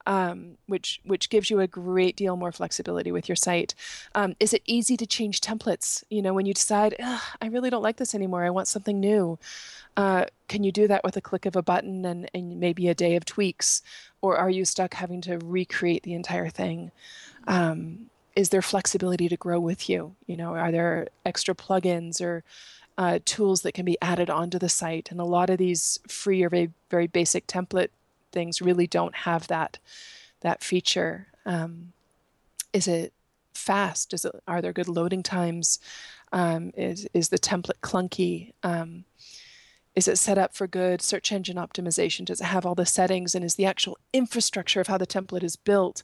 um, 0.06 0.58
which 0.68 1.02
which 1.04 1.30
gives 1.30 1.50
you 1.50 1.60
a 1.60 1.68
great 1.68 2.16
deal 2.16 2.36
more 2.36 2.52
flexibility 2.52 3.12
with 3.12 3.28
your 3.28 3.36
site. 3.36 3.74
Um, 4.14 4.36
is 4.40 4.54
it 4.54 4.62
easy 4.66 4.98
to 4.98 5.06
change 5.06 5.42
templates? 5.42 6.04
You 6.10 6.22
know, 6.22 6.34
when 6.34 6.46
you 6.46 6.54
decide, 6.54 6.96
I 7.00 7.48
really 7.48 7.70
don't 7.70 7.84
like 7.84 7.98
this 7.98 8.16
anymore, 8.16 8.44
I 8.44 8.50
want 8.50 8.68
something 8.68 9.00
new. 9.00 9.40
Uh, 9.98 10.26
can 10.48 10.64
you 10.64 10.72
do 10.72 10.88
that 10.88 11.04
with 11.04 11.18
a 11.18 11.22
click 11.22 11.46
of 11.46 11.56
a 11.56 11.62
button 11.62 12.06
and, 12.06 12.30
and 12.34 12.60
maybe 12.60 12.88
a 12.88 12.96
day 12.96 13.16
of 13.16 13.26
tweaks? 13.26 13.82
Or 14.22 14.38
are 14.38 14.50
you 14.50 14.66
stuck 14.66 14.94
having 14.96 15.22
to 15.22 15.38
recreate 15.38 16.04
the 16.04 16.14
entire 16.14 16.50
thing? 16.50 16.92
Um, 17.48 18.10
is 18.36 18.50
there 18.50 18.62
flexibility 18.62 19.30
to 19.30 19.38
grow 19.38 19.60
with 19.60 19.90
you? 19.90 20.16
You 20.28 20.36
know, 20.38 20.56
are 20.56 20.72
there 20.72 21.08
extra 21.26 21.56
plugins 21.56 22.22
or 22.22 22.44
uh, 22.98 23.20
tools 23.24 23.62
that 23.62 23.74
can 23.74 23.86
be 23.86 23.98
added 24.02 24.30
onto 24.30 24.60
the 24.60 24.70
site? 24.70 25.10
And 25.10 25.20
a 25.20 25.26
lot 25.26 25.50
of 25.50 25.58
these 25.58 26.00
free 26.08 26.44
or 26.44 26.50
very, 26.50 26.72
very 26.90 27.08
basic 27.08 27.48
template 27.48 27.90
things 28.36 28.62
really 28.62 28.86
don't 28.86 29.16
have 29.16 29.48
that 29.48 29.80
that 30.42 30.64
feature. 30.64 31.28
Um, 31.46 31.94
is 32.74 32.88
it 32.88 33.14
fast? 33.56 34.14
Is 34.14 34.26
it 34.26 34.36
are 34.48 34.62
there 34.62 34.74
good 34.74 34.88
loading 34.88 35.24
times? 35.24 35.80
Um, 36.32 36.72
is 36.78 37.08
is 37.14 37.30
the 37.30 37.40
template 37.40 37.80
clunky? 37.82 38.54
Um, 38.62 39.06
is 39.96 40.08
it 40.08 40.18
set 40.18 40.38
up 40.38 40.54
for 40.54 40.68
good 40.68 41.02
search 41.02 41.32
engine 41.32 41.56
optimization? 41.56 42.26
Does 42.26 42.42
it 42.42 42.46
have 42.46 42.66
all 42.66 42.76
the 42.76 42.86
settings? 42.86 43.34
And 43.34 43.46
is 43.46 43.56
the 43.56 43.66
actual 43.66 43.98
infrastructure 44.12 44.82
of 44.82 44.88
how 44.88 44.98
the 44.98 45.08
template 45.08 45.44
is 45.44 45.56
built 45.56 46.04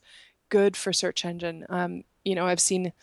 good 0.49 0.77
for 0.77 0.93
search 0.93 1.25
engine? 1.25 1.65
Um, 1.69 2.05
you 2.23 2.33
know, 2.33 2.47
I've 2.47 2.61
seen 2.61 2.93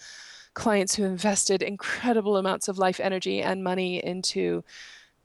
clients 0.55 0.95
who 0.95 1.05
invested 1.05 1.63
incredible 1.63 2.39
amounts 2.39 2.69
of 2.69 2.79
life 2.79 3.01
energy 3.01 3.43
and 3.43 3.63
money 3.63 4.03
into 4.03 4.65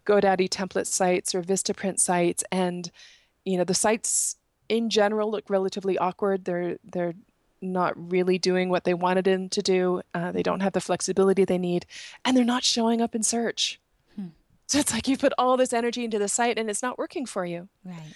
GoDaddy 0.05 0.49
template 0.49 0.87
sites 0.87 1.33
or 1.33 1.41
Vistaprint 1.41 1.99
sites, 1.99 2.43
and 2.51 2.91
you 3.45 3.57
know 3.57 3.63
the 3.63 3.73
sites 3.73 4.37
in 4.69 4.89
general 4.89 5.29
look 5.29 5.49
relatively 5.49 5.97
awkward. 5.97 6.45
They're 6.45 6.77
they're 6.83 7.13
not 7.61 7.93
really 8.11 8.37
doing 8.37 8.69
what 8.69 8.83
they 8.83 8.93
wanted 8.93 9.25
them 9.25 9.47
to 9.49 9.61
do. 9.61 10.01
Uh, 10.13 10.31
they 10.31 10.43
don't 10.43 10.59
have 10.59 10.73
the 10.73 10.81
flexibility 10.81 11.45
they 11.45 11.57
need, 11.57 11.85
and 12.25 12.35
they're 12.35 12.43
not 12.43 12.63
showing 12.63 13.01
up 13.01 13.15
in 13.15 13.23
search. 13.23 13.79
So 14.67 14.79
it's 14.79 14.93
like 14.93 15.07
you 15.07 15.17
put 15.17 15.33
all 15.37 15.57
this 15.57 15.73
energy 15.73 16.03
into 16.03 16.17
the 16.17 16.27
site 16.27 16.57
and 16.57 16.69
it's 16.69 16.81
not 16.81 16.97
working 16.97 17.25
for 17.25 17.45
you. 17.45 17.69
Right. 17.83 18.13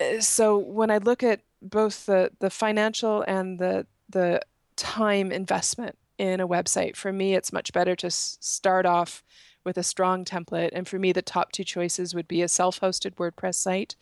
Uh, 0.00 0.20
so 0.20 0.58
when 0.58 0.90
I 0.90 0.98
look 0.98 1.22
at 1.22 1.42
both 1.60 2.06
the 2.06 2.32
the 2.40 2.50
financial 2.50 3.22
and 3.22 3.58
the 3.58 3.86
the 4.08 4.40
time 4.76 5.30
investment 5.30 5.96
in 6.18 6.40
a 6.40 6.48
website, 6.48 6.96
for 6.96 7.12
me 7.12 7.34
it's 7.34 7.52
much 7.52 7.72
better 7.72 7.94
to 7.96 8.06
s- 8.06 8.38
start 8.40 8.86
off 8.86 9.22
with 9.64 9.78
a 9.78 9.82
strong 9.82 10.24
template. 10.24 10.70
And 10.72 10.86
for 10.86 10.98
me, 10.98 11.12
the 11.12 11.22
top 11.22 11.52
two 11.52 11.64
choices 11.64 12.14
would 12.14 12.28
be 12.28 12.42
a 12.42 12.48
self-hosted 12.48 13.14
WordPress 13.14 13.54
site 13.56 13.96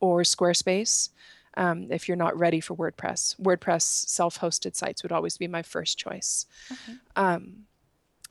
or 0.00 0.22
Squarespace. 0.22 1.10
Um, 1.56 1.88
if 1.90 2.06
you're 2.06 2.16
not 2.16 2.38
ready 2.38 2.60
for 2.60 2.76
WordPress, 2.76 3.40
WordPress 3.40 3.82
self-hosted 4.08 4.76
sites 4.76 5.02
would 5.02 5.12
always 5.12 5.36
be 5.36 5.48
my 5.48 5.62
first 5.62 5.98
choice. 5.98 6.46
Okay. 6.70 6.98
Um, 7.16 7.64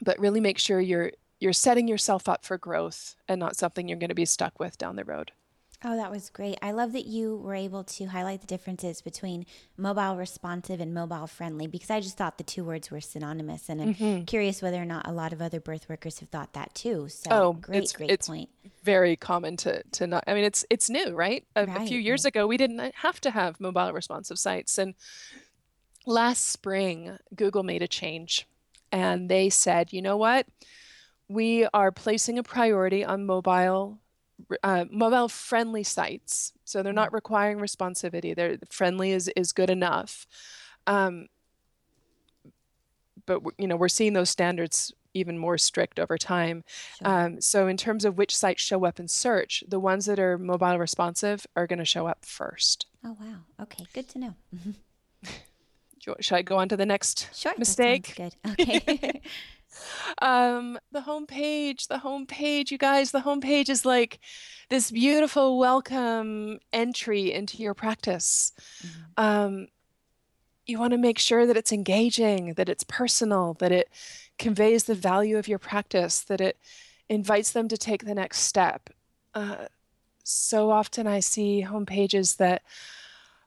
but 0.02 0.20
really 0.20 0.40
make 0.40 0.58
sure 0.58 0.80
you're 0.80 1.12
you're 1.40 1.54
setting 1.54 1.88
yourself 1.88 2.28
up 2.28 2.44
for 2.46 2.58
growth 2.58 3.16
and 3.28 3.40
not 3.40 3.56
something 3.56 3.88
you're 3.88 3.98
going 3.98 4.10
to 4.10 4.16
be 4.16 4.26
stuck 4.26 4.60
with 4.60 4.78
down 4.78 4.98
the 4.98 5.06
road. 5.06 5.32
Oh, 5.82 5.96
that 5.96 6.12
was 6.12 6.30
great. 6.30 6.58
I 6.62 6.72
love 6.72 6.92
that 6.92 7.06
you 7.06 7.38
were 7.38 7.56
able 7.56 7.86
to 7.86 8.06
highlight 8.08 8.42
the 8.42 8.48
differences 8.48 9.02
between 9.02 9.46
mobile 9.78 10.18
responsive 10.18 10.82
and 10.82 10.94
mobile 10.94 11.26
friendly 11.26 11.68
because 11.68 11.90
I 11.90 12.02
just 12.02 12.18
thought 12.18 12.38
the 12.38 12.44
two 12.44 12.66
words 12.66 12.92
were 12.92 13.00
synonymous. 13.00 13.70
And 13.70 13.82
I'm 13.82 13.96
mm-hmm. 13.96 14.24
curious 14.26 14.62
whether 14.62 14.82
or 14.82 14.86
not 14.86 15.08
a 15.08 15.14
lot 15.14 15.32
of 15.32 15.42
other 15.42 15.62
birth 15.62 15.88
workers 15.88 16.20
have 16.20 16.30
thought 16.30 16.52
that 16.52 16.76
too. 16.76 17.08
So, 17.08 17.30
oh, 17.32 17.54
great, 17.54 17.84
it's, 17.84 17.94
great 17.94 18.12
it's 18.12 18.28
point. 18.28 18.50
Very 18.84 19.16
common 19.16 19.56
to, 19.58 19.82
to 19.84 20.08
not, 20.08 20.26
I 20.28 20.34
mean, 20.34 20.44
it's, 20.44 20.66
it's 20.70 20.90
new, 20.90 21.16
right? 21.16 21.46
A, 21.56 21.66
right, 21.66 21.82
a 21.82 21.86
few 21.86 21.98
years 21.98 22.26
ago, 22.26 22.46
we 22.46 22.58
didn't 22.58 22.96
have 22.96 23.22
to 23.22 23.32
have 23.32 23.62
mobile 23.62 23.94
responsive 23.94 24.38
sites. 24.38 24.78
And 24.78 24.96
last 26.06 26.48
spring, 26.48 27.18
Google 27.34 27.64
made 27.64 27.84
a 27.84 27.88
change 27.88 28.48
and 28.92 29.30
they 29.30 29.50
said, 29.50 29.94
you 29.94 30.02
know 30.02 30.18
what? 30.18 30.46
we 31.30 31.68
are 31.74 31.92
placing 31.92 32.40
a 32.40 32.44
priority 32.44 33.06
on 33.06 33.26
mobile 33.26 34.00
uh, 34.64 34.86
mobile 34.90 35.28
friendly 35.28 35.84
sites 35.84 36.54
so 36.64 36.82
they're 36.82 36.94
not 36.94 37.10
mm. 37.10 37.16
requiring 37.16 37.58
responsivity 37.60 38.36
they're 38.36 38.58
friendly 38.70 39.12
is 39.12 39.30
is 39.36 39.52
good 39.52 39.70
enough. 39.70 40.26
Um, 40.88 41.28
but 43.26 43.42
you 43.58 43.68
know 43.68 43.76
we're 43.76 43.90
seeing 43.90 44.14
those 44.14 44.30
standards 44.30 44.94
even 45.14 45.38
more 45.38 45.58
strict 45.58 46.00
over 46.00 46.18
time. 46.18 46.64
Sure. 47.00 47.08
um, 47.08 47.42
so 47.42 47.68
in 47.68 47.78
terms 47.78 48.06
of 48.06 48.18
which 48.18 48.36
sites 48.36 48.62
show 48.62 48.86
up 48.86 49.00
in 49.00 49.08
search 49.08 49.64
the 49.68 49.80
ones 49.80 50.06
that 50.06 50.20
are 50.20 50.38
mobile 50.38 50.78
responsive 50.78 51.46
are 51.56 51.68
going 51.68 51.80
to 51.80 51.86
show 51.86 52.08
up 52.08 52.26
first. 52.26 52.86
Oh 53.04 53.18
wow. 53.20 53.64
Okay 53.64 53.86
good 53.94 54.08
to 54.10 54.20
know. 54.20 54.36
Should 56.22 56.36
i 56.36 56.42
go 56.42 56.58
on 56.58 56.70
to 56.70 56.78
the 56.78 56.86
next 56.86 57.30
sure 57.36 57.54
mistake? 57.58 58.16
good. 58.16 58.36
Okay 58.52 59.22
um 60.22 60.78
the 60.92 61.02
homepage 61.02 61.88
the 61.88 62.00
homepage 62.00 62.72
you 62.72 62.78
guys 62.78 63.12
the 63.12 63.22
homepage 63.22 63.70
is 63.70 63.86
like 63.86 64.20
this 64.70 64.92
beautiful 64.92 65.58
welcome 65.58 66.60
entry 66.74 67.32
into 67.32 67.58
your 67.58 67.74
practice 67.74 68.52
mm-hmm. 68.84 69.02
um 69.18 69.68
you 70.66 70.78
want 70.80 70.92
to 70.92 70.98
make 70.98 71.18
sure 71.18 71.46
that 71.46 71.58
it's 71.58 71.72
engaging 71.72 72.54
that 72.54 72.70
it's 72.70 72.84
personal 72.84 73.56
that 73.56 73.72
it 73.72 73.90
conveys 74.38 74.86
the 74.86 74.96
value 74.96 75.38
of 75.38 75.48
your 75.48 75.60
practice 75.60 76.22
that 76.22 76.42
it 76.42 76.58
invites 77.10 77.52
them 77.52 77.68
to 77.68 77.78
take 77.78 78.06
the 78.06 78.16
next 78.16 78.40
step 78.40 78.90
uh, 79.34 79.66
so 80.24 80.70
often 80.72 81.08
i 81.08 81.20
see 81.20 81.66
homepages 81.68 82.38
that 82.38 82.62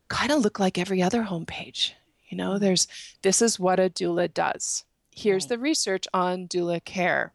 kind 0.08 0.30
of 0.30 0.40
look 0.40 0.58
like 0.58 0.78
every 0.78 1.02
other 1.02 1.24
homepage 1.24 1.92
you 2.28 2.36
know 2.36 2.50
mm-hmm. 2.50 2.64
there's 2.64 2.86
this 3.22 3.40
is 3.42 3.58
what 3.58 3.80
a 3.80 3.90
doula 3.90 4.32
does 4.32 4.84
here's 5.12 5.44
right. 5.44 5.50
the 5.50 5.58
research 5.58 6.06
on 6.12 6.48
doula 6.48 6.84
care. 6.84 7.32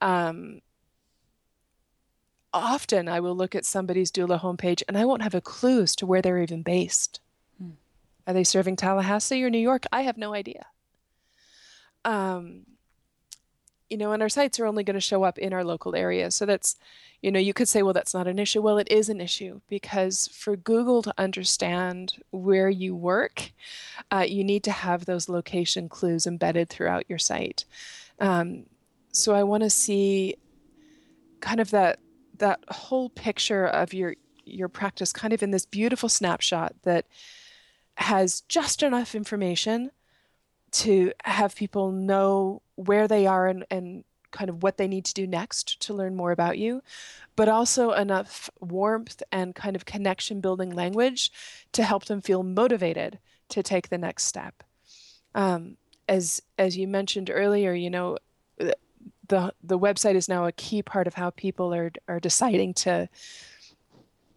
Um, 0.00 0.60
often 2.52 3.08
I 3.08 3.20
will 3.20 3.36
look 3.36 3.54
at 3.54 3.66
somebody's 3.66 4.12
doula 4.12 4.40
homepage 4.40 4.82
and 4.86 4.96
I 4.96 5.04
won't 5.04 5.22
have 5.22 5.34
a 5.34 5.40
clue 5.40 5.82
as 5.82 5.96
to 5.96 6.06
where 6.06 6.22
they're 6.22 6.38
even 6.38 6.62
based. 6.62 7.20
Hmm. 7.58 7.70
Are 8.26 8.34
they 8.34 8.44
serving 8.44 8.76
Tallahassee 8.76 9.42
or 9.42 9.50
New 9.50 9.58
York? 9.58 9.84
I 9.92 10.02
have 10.02 10.16
no 10.16 10.32
idea. 10.32 10.66
Um, 12.04 12.62
you 13.94 13.98
know, 13.98 14.10
and 14.10 14.24
our 14.24 14.28
sites 14.28 14.58
are 14.58 14.66
only 14.66 14.82
going 14.82 14.94
to 14.94 15.00
show 15.00 15.22
up 15.22 15.38
in 15.38 15.52
our 15.52 15.62
local 15.62 15.94
area. 15.94 16.28
So 16.32 16.44
that's, 16.44 16.76
you 17.22 17.30
know, 17.30 17.38
you 17.38 17.54
could 17.54 17.68
say, 17.68 17.80
well, 17.80 17.92
that's 17.92 18.12
not 18.12 18.26
an 18.26 18.40
issue. 18.40 18.60
Well, 18.60 18.76
it 18.76 18.90
is 18.90 19.08
an 19.08 19.20
issue 19.20 19.60
because 19.68 20.26
for 20.32 20.56
Google 20.56 21.00
to 21.02 21.14
understand 21.16 22.14
where 22.32 22.68
you 22.68 22.96
work, 22.96 23.52
uh, 24.10 24.24
you 24.28 24.42
need 24.42 24.64
to 24.64 24.72
have 24.72 25.04
those 25.04 25.28
location 25.28 25.88
clues 25.88 26.26
embedded 26.26 26.70
throughout 26.70 27.04
your 27.08 27.20
site. 27.20 27.66
Um, 28.18 28.66
so 29.12 29.32
I 29.32 29.44
want 29.44 29.62
to 29.62 29.70
see 29.70 30.38
kind 31.38 31.60
of 31.60 31.70
that 31.70 32.00
that 32.38 32.58
whole 32.66 33.10
picture 33.10 33.64
of 33.64 33.94
your 33.94 34.16
your 34.44 34.68
practice 34.68 35.12
kind 35.12 35.32
of 35.32 35.40
in 35.40 35.52
this 35.52 35.66
beautiful 35.66 36.08
snapshot 36.08 36.74
that 36.82 37.06
has 37.98 38.40
just 38.48 38.82
enough 38.82 39.14
information 39.14 39.92
to 40.74 41.12
have 41.24 41.54
people 41.54 41.92
know 41.92 42.60
where 42.74 43.06
they 43.06 43.26
are 43.26 43.46
and, 43.46 43.64
and 43.70 44.04
kind 44.32 44.50
of 44.50 44.64
what 44.64 44.76
they 44.76 44.88
need 44.88 45.04
to 45.04 45.14
do 45.14 45.26
next 45.26 45.80
to 45.80 45.94
learn 45.94 46.16
more 46.16 46.32
about 46.32 46.58
you, 46.58 46.82
but 47.36 47.48
also 47.48 47.92
enough 47.92 48.50
warmth 48.60 49.22
and 49.30 49.54
kind 49.54 49.76
of 49.76 49.84
connection 49.84 50.40
building 50.40 50.70
language 50.70 51.30
to 51.72 51.84
help 51.84 52.06
them 52.06 52.20
feel 52.20 52.42
motivated 52.42 53.20
to 53.48 53.62
take 53.62 53.88
the 53.88 53.98
next 53.98 54.24
step. 54.24 54.64
Um, 55.36 55.76
as 56.08 56.42
as 56.58 56.76
you 56.76 56.88
mentioned 56.88 57.30
earlier, 57.32 57.72
you 57.72 57.90
know, 57.90 58.18
the 59.28 59.54
the 59.62 59.78
website 59.78 60.16
is 60.16 60.28
now 60.28 60.46
a 60.46 60.52
key 60.52 60.82
part 60.82 61.06
of 61.06 61.14
how 61.14 61.30
people 61.30 61.72
are 61.72 61.92
are 62.08 62.20
deciding 62.20 62.74
to 62.74 63.08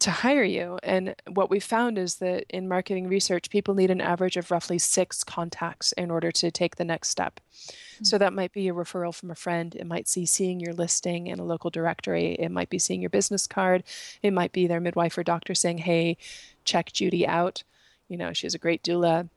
to 0.00 0.10
hire 0.10 0.44
you. 0.44 0.78
And 0.82 1.14
what 1.26 1.50
we 1.50 1.58
found 1.58 1.98
is 1.98 2.16
that 2.16 2.44
in 2.48 2.68
marketing 2.68 3.08
research, 3.08 3.50
people 3.50 3.74
need 3.74 3.90
an 3.90 4.00
average 4.00 4.36
of 4.36 4.50
roughly 4.50 4.78
six 4.78 5.24
contacts 5.24 5.92
in 5.92 6.10
order 6.10 6.30
to 6.32 6.50
take 6.50 6.76
the 6.76 6.84
next 6.84 7.08
step. 7.08 7.40
Mm-hmm. 7.40 8.04
So 8.04 8.18
that 8.18 8.32
might 8.32 8.52
be 8.52 8.68
a 8.68 8.74
referral 8.74 9.14
from 9.14 9.30
a 9.30 9.34
friend. 9.34 9.74
It 9.74 9.86
might 9.86 10.10
be 10.14 10.24
seeing 10.24 10.60
your 10.60 10.72
listing 10.72 11.26
in 11.26 11.40
a 11.40 11.44
local 11.44 11.70
directory. 11.70 12.34
It 12.34 12.50
might 12.50 12.70
be 12.70 12.78
seeing 12.78 13.00
your 13.00 13.10
business 13.10 13.46
card. 13.48 13.82
It 14.22 14.32
might 14.32 14.52
be 14.52 14.68
their 14.68 14.80
midwife 14.80 15.18
or 15.18 15.24
doctor 15.24 15.54
saying, 15.54 15.78
hey, 15.78 16.16
check 16.64 16.92
Judy 16.92 17.26
out. 17.26 17.64
You 18.08 18.16
know, 18.16 18.32
she's 18.32 18.54
a 18.54 18.58
great 18.58 18.84
doula. 18.84 19.28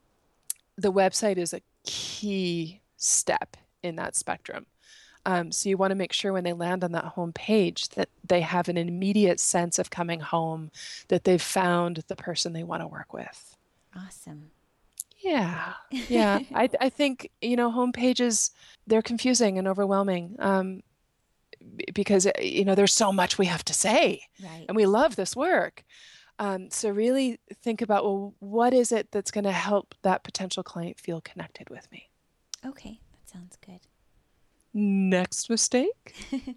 The 0.77 0.91
website 0.91 1.37
is 1.37 1.53
a 1.53 1.61
key 1.83 2.81
step 2.97 3.57
in 3.81 3.95
that 3.95 4.15
spectrum. 4.15 4.67
Um, 5.25 5.51
so 5.51 5.69
you 5.69 5.77
want 5.77 5.91
to 5.91 5.95
make 5.95 6.13
sure 6.13 6.33
when 6.33 6.43
they 6.43 6.53
land 6.53 6.83
on 6.83 6.91
that 6.93 7.05
home 7.05 7.33
page 7.33 7.89
that 7.89 8.09
they 8.23 8.41
have 8.41 8.69
an 8.69 8.77
immediate 8.77 9.39
sense 9.39 9.77
of 9.77 9.89
coming 9.89 10.19
home, 10.19 10.71
that 11.09 11.23
they've 11.23 11.41
found 11.41 12.03
the 12.07 12.15
person 12.15 12.53
they 12.53 12.63
want 12.63 12.81
to 12.81 12.87
work 12.87 13.13
with. 13.13 13.57
Awesome. 13.95 14.51
Yeah, 15.19 15.73
yeah. 15.91 16.39
I 16.53 16.69
I 16.79 16.89
think 16.89 17.29
you 17.41 17.55
know 17.55 17.69
home 17.69 17.91
pages 17.91 18.51
they're 18.87 19.01
confusing 19.01 19.57
and 19.57 19.67
overwhelming 19.67 20.35
um, 20.39 20.81
because 21.93 22.25
eh, 22.25 22.41
you 22.41 22.65
know 22.65 22.75
there's 22.75 22.93
so 22.93 23.11
much 23.11 23.37
we 23.37 23.45
have 23.45 23.63
to 23.65 23.73
say, 23.73 24.23
right. 24.43 24.65
and 24.67 24.75
we 24.75 24.85
love 24.85 25.15
this 25.15 25.35
work. 25.35 25.83
Um, 26.39 26.71
so 26.71 26.89
really 26.89 27.39
think 27.61 27.83
about 27.83 28.03
well, 28.03 28.33
what 28.39 28.73
is 28.73 28.91
it 28.91 29.11
that's 29.11 29.29
going 29.29 29.43
to 29.43 29.51
help 29.51 29.93
that 30.01 30.23
potential 30.23 30.63
client 30.63 30.99
feel 30.99 31.21
connected 31.21 31.69
with 31.69 31.91
me? 31.91 32.09
Okay, 32.65 32.99
that 33.11 33.29
sounds 33.29 33.57
good. 33.63 33.81
Next 34.73 35.49
mistake 35.49 36.15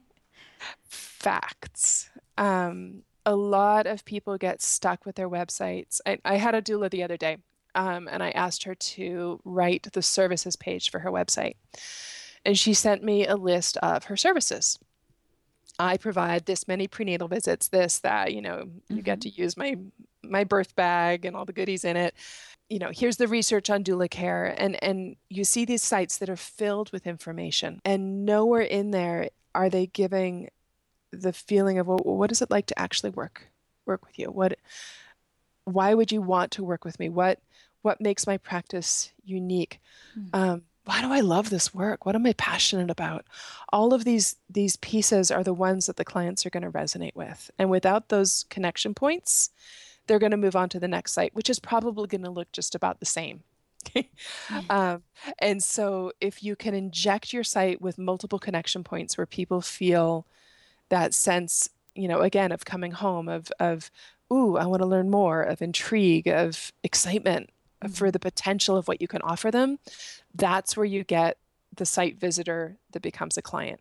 facts. 0.85 2.11
Um, 2.39 3.03
a 3.27 3.35
lot 3.35 3.87
of 3.87 4.05
people 4.05 4.37
get 4.39 4.63
stuck 4.63 5.07
with 5.07 5.17
their 5.17 5.29
websites. 5.29 6.01
I, 6.07 6.19
I 6.25 6.37
had 6.37 6.55
a 6.55 6.63
doula 6.63 6.91
the 6.91 7.03
other 7.03 7.17
day, 7.17 7.39
um, 7.75 8.09
and 8.11 8.23
I 8.23 8.31
asked 8.31 8.65
her 8.65 8.75
to 8.75 9.41
write 9.45 9.89
the 9.93 10.03
services 10.03 10.57
page 10.57 10.91
for 10.91 11.01
her 11.01 11.11
website. 11.11 11.57
And 12.45 12.59
she 12.59 12.75
sent 12.75 13.03
me 13.03 13.27
a 13.27 13.37
list 13.37 13.79
of 13.79 14.05
her 14.05 14.17
services. 14.17 14.79
I 15.79 15.97
provide 15.97 16.47
this 16.47 16.69
many 16.69 16.87
prenatal 16.87 17.27
visits, 17.27 17.69
this, 17.69 17.99
that, 18.01 18.33
you 18.33 18.43
know, 18.43 18.65
mm-hmm. 18.67 18.97
you 18.97 19.03
get 19.03 19.21
mm-hmm. 19.21 19.31
to 19.31 19.43
use 19.43 19.57
my 19.57 19.77
my 20.23 20.43
birth 20.43 20.75
bag 20.75 21.27
and 21.27 21.37
all 21.37 21.45
the 21.45 21.53
goodies 21.53 21.85
in 21.85 21.99
it 21.99 22.15
you 22.75 22.81
know 22.81 22.91
here's 22.93 23.19
the 23.19 23.29
research 23.29 23.71
on 23.71 23.85
doula 23.85 24.11
care 24.11 24.55
and 24.59 24.83
and 24.83 25.15
you 25.29 25.45
see 25.45 25.65
these 25.65 25.83
sites 25.83 26.19
that 26.19 26.29
are 26.29 26.37
filled 26.37 26.91
with 26.93 27.07
information 27.07 27.81
and 27.85 28.27
nowhere 28.27 28.63
in 28.63 28.91
there 28.91 29.29
are 29.55 29.71
they 29.71 29.87
giving 29.87 30.51
the 31.21 31.33
feeling 31.33 31.79
of 31.79 31.87
well, 31.87 31.99
what 31.99 32.33
is 32.33 32.43
it 32.43 32.51
like 32.51 32.67
to 32.67 32.79
actually 32.79 33.11
work 33.11 33.49
work 33.87 34.05
with 34.05 34.19
you? 34.19 34.27
What 34.27 34.59
why 35.65 35.95
would 35.95 36.13
you 36.13 36.21
want 36.21 36.51
to 36.53 36.65
work 36.65 36.85
with 36.85 36.99
me? 36.99 37.09
What 37.09 37.41
what 37.83 38.01
makes 38.01 38.27
my 38.27 38.39
practice 38.39 39.13
unique? 39.25 39.81
Mm. 40.19 40.29
um, 40.33 40.63
why 40.87 41.01
do 41.01 41.11
i 41.11 41.21
love 41.21 41.49
this 41.49 41.73
work? 41.73 42.05
What 42.05 42.15
am 42.15 42.27
i 42.27 42.35
passionate 42.35 42.91
about? 42.91 43.25
All 43.73 43.95
of 43.95 44.05
these 44.05 44.37
these 44.51 44.77
pieces 44.77 45.31
are 45.31 45.45
the 45.45 45.55
ones 45.55 45.87
that 45.87 45.97
the 45.97 46.05
clients 46.05 46.45
are 46.45 46.51
going 46.51 46.63
to 46.63 46.71
resonate 46.71 47.15
with 47.15 47.51
and 47.59 47.71
without 47.71 48.09
those 48.09 48.45
connection 48.51 48.95
points 48.95 49.51
they're 50.07 50.19
going 50.19 50.31
to 50.31 50.37
move 50.37 50.57
on 50.57 50.69
to 50.71 50.81
the 50.81 50.89
next 50.89 51.13
site, 51.13 51.35
which 51.35 51.51
is 51.51 51.59
probably 51.59 52.07
going 52.07 52.25
to 52.25 52.31
look 52.31 52.53
just 52.53 52.75
about 52.75 53.01
the 53.01 53.07
same. 53.07 53.43
um, 54.71 55.03
and 55.39 55.63
so, 55.63 56.13
if 56.21 56.43
you 56.43 56.57
can 56.57 56.75
inject 56.75 57.33
your 57.33 57.45
site 57.45 57.83
with 57.83 57.99
multiple 57.99 58.39
connection 58.39 58.83
points 58.83 59.19
where 59.19 59.27
people 59.27 59.61
feel 59.61 60.27
that 60.89 61.13
sense, 61.13 61.69
you 61.95 62.09
know, 62.09 62.21
again, 62.21 62.53
of 62.53 62.65
coming 62.65 62.93
home, 62.93 63.29
of, 63.29 63.53
of 63.61 63.91
ooh, 64.33 64.57
I 64.57 64.67
want 64.67 64.81
to 64.83 64.89
learn 64.89 65.11
more, 65.11 65.43
of 65.43 65.61
intrigue, 65.63 66.27
of 66.27 66.73
excitement 66.83 67.51
mm-hmm. 67.83 67.93
for 67.93 68.11
the 68.11 68.19
potential 68.19 68.77
of 68.77 68.89
what 68.89 69.01
you 69.01 69.09
can 69.09 69.23
offer 69.23 69.51
them, 69.51 69.79
that's 70.35 70.77
where 70.77 70.87
you 70.87 71.05
get 71.05 71.39
the 71.75 71.87
site 71.87 72.19
visitor 72.19 72.77
that 72.93 73.03
becomes 73.03 73.37
a 73.37 73.43
client. 73.43 73.81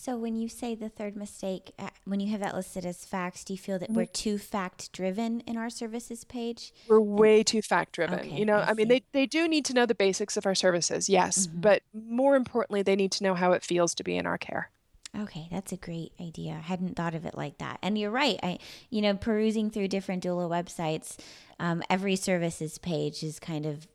So 0.00 0.16
when 0.16 0.34
you 0.34 0.48
say 0.48 0.74
the 0.74 0.88
third 0.88 1.14
mistake, 1.14 1.72
uh, 1.78 1.90
when 2.06 2.20
you 2.20 2.30
have 2.30 2.40
that 2.40 2.54
listed 2.54 2.86
as 2.86 3.04
facts, 3.04 3.44
do 3.44 3.52
you 3.52 3.58
feel 3.58 3.78
that 3.78 3.90
mm-hmm. 3.90 3.98
we're 3.98 4.06
too 4.06 4.38
fact 4.38 4.92
driven 4.92 5.40
in 5.40 5.58
our 5.58 5.68
services 5.68 6.24
page? 6.24 6.72
We're 6.88 7.02
way 7.02 7.42
too 7.42 7.60
fact 7.60 7.92
driven. 7.92 8.20
Okay, 8.20 8.30
you 8.30 8.46
know, 8.46 8.56
I, 8.56 8.70
I 8.70 8.72
mean, 8.72 8.88
they, 8.88 9.04
they 9.12 9.26
do 9.26 9.46
need 9.46 9.66
to 9.66 9.74
know 9.74 9.84
the 9.84 9.94
basics 9.94 10.38
of 10.38 10.46
our 10.46 10.54
services, 10.54 11.10
yes, 11.10 11.46
mm-hmm. 11.46 11.60
but 11.60 11.82
more 11.92 12.34
importantly, 12.34 12.80
they 12.80 12.96
need 12.96 13.12
to 13.12 13.24
know 13.24 13.34
how 13.34 13.52
it 13.52 13.62
feels 13.62 13.94
to 13.96 14.02
be 14.02 14.16
in 14.16 14.24
our 14.24 14.38
care. 14.38 14.70
Okay, 15.14 15.48
that's 15.50 15.70
a 15.70 15.76
great 15.76 16.12
idea. 16.18 16.52
I 16.52 16.62
hadn't 16.66 16.96
thought 16.96 17.14
of 17.14 17.26
it 17.26 17.36
like 17.36 17.58
that. 17.58 17.78
And 17.82 17.98
you're 17.98 18.10
right. 18.10 18.40
I, 18.42 18.58
you 18.88 19.02
know, 19.02 19.14
perusing 19.16 19.68
through 19.68 19.88
different 19.88 20.24
doula 20.24 20.48
websites, 20.48 21.18
um, 21.58 21.82
every 21.90 22.16
services 22.16 22.78
page 22.78 23.22
is 23.22 23.38
kind 23.38 23.66
of 23.66 23.86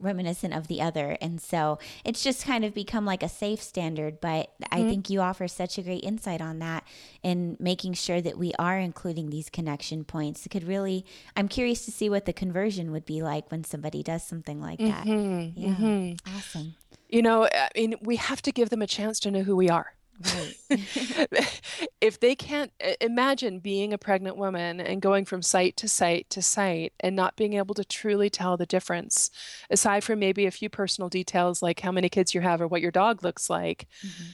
reminiscent 0.00 0.54
of 0.54 0.68
the 0.68 0.80
other. 0.80 1.16
And 1.20 1.40
so 1.40 1.78
it's 2.04 2.22
just 2.22 2.44
kind 2.44 2.64
of 2.64 2.74
become 2.74 3.04
like 3.04 3.22
a 3.22 3.28
safe 3.28 3.62
standard. 3.62 4.20
But 4.20 4.52
mm-hmm. 4.60 4.74
I 4.74 4.88
think 4.88 5.10
you 5.10 5.20
offer 5.20 5.48
such 5.48 5.78
a 5.78 5.82
great 5.82 6.04
insight 6.04 6.40
on 6.40 6.58
that 6.60 6.84
in 7.22 7.56
making 7.60 7.94
sure 7.94 8.20
that 8.20 8.38
we 8.38 8.52
are 8.58 8.78
including 8.78 9.30
these 9.30 9.50
connection 9.50 10.04
points. 10.04 10.46
It 10.46 10.50
could 10.50 10.64
really, 10.64 11.04
I'm 11.36 11.48
curious 11.48 11.84
to 11.84 11.90
see 11.90 12.08
what 12.08 12.24
the 12.24 12.32
conversion 12.32 12.92
would 12.92 13.04
be 13.04 13.22
like 13.22 13.50
when 13.50 13.64
somebody 13.64 14.02
does 14.02 14.22
something 14.22 14.60
like 14.60 14.78
that. 14.78 15.06
Mm-hmm. 15.06 15.60
Yeah. 15.60 15.74
Mm-hmm. 15.74 16.36
Awesome. 16.36 16.74
You 17.08 17.22
know, 17.22 17.46
I 17.46 17.70
mean, 17.74 17.94
we 18.02 18.16
have 18.16 18.42
to 18.42 18.52
give 18.52 18.68
them 18.70 18.82
a 18.82 18.86
chance 18.86 19.18
to 19.20 19.30
know 19.30 19.42
who 19.42 19.56
we 19.56 19.70
are. 19.70 19.94
Right. 20.20 20.56
if 22.00 22.18
they 22.18 22.34
can't 22.34 22.72
imagine 23.00 23.60
being 23.60 23.92
a 23.92 23.98
pregnant 23.98 24.36
woman 24.36 24.80
and 24.80 25.00
going 25.00 25.24
from 25.24 25.42
site 25.42 25.76
to 25.78 25.88
site 25.88 26.28
to 26.30 26.42
site 26.42 26.92
and 27.00 27.14
not 27.14 27.36
being 27.36 27.54
able 27.54 27.74
to 27.74 27.84
truly 27.84 28.28
tell 28.28 28.56
the 28.56 28.66
difference, 28.66 29.30
aside 29.70 30.02
from 30.02 30.18
maybe 30.18 30.46
a 30.46 30.50
few 30.50 30.68
personal 30.68 31.08
details 31.08 31.62
like 31.62 31.80
how 31.80 31.92
many 31.92 32.08
kids 32.08 32.34
you 32.34 32.40
have 32.40 32.60
or 32.60 32.66
what 32.66 32.80
your 32.80 32.90
dog 32.90 33.22
looks 33.22 33.48
like. 33.48 33.86
Mm-hmm. 34.04 34.24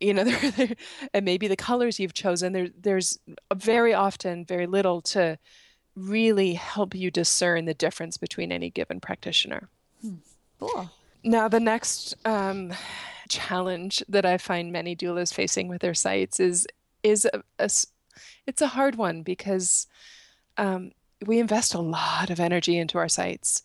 You 0.00 0.14
know, 0.14 0.24
they're, 0.30 0.50
they're, 0.50 0.76
and 1.14 1.24
maybe 1.24 1.48
the 1.48 1.56
colors 1.56 1.98
you've 1.98 2.14
chosen. 2.14 2.52
There, 2.52 2.68
there's 2.78 3.18
very 3.54 3.94
often 3.94 4.44
very 4.44 4.66
little 4.66 5.00
to 5.02 5.38
really 5.96 6.54
help 6.54 6.94
you 6.94 7.10
discern 7.10 7.64
the 7.64 7.74
difference 7.74 8.16
between 8.16 8.52
any 8.52 8.70
given 8.70 9.00
practitioner. 9.00 9.68
Hmm. 10.00 10.14
Cool. 10.58 10.90
Now, 11.24 11.48
the 11.48 11.60
next 11.60 12.14
um, 12.24 12.72
challenge 13.32 14.02
that 14.08 14.26
I 14.26 14.38
find 14.38 14.70
many 14.70 14.94
doulas 14.94 15.32
facing 15.32 15.68
with 15.68 15.80
their 15.80 15.94
sites 15.94 16.38
is 16.38 16.66
is 17.02 17.24
a, 17.24 17.42
a 17.58 17.70
it's 18.46 18.62
a 18.62 18.66
hard 18.66 18.96
one 18.96 19.22
because 19.22 19.86
um, 20.56 20.92
we 21.26 21.38
invest 21.38 21.74
a 21.74 21.80
lot 21.80 22.30
of 22.30 22.38
energy 22.38 22.76
into 22.76 22.98
our 22.98 23.08
sites, 23.08 23.62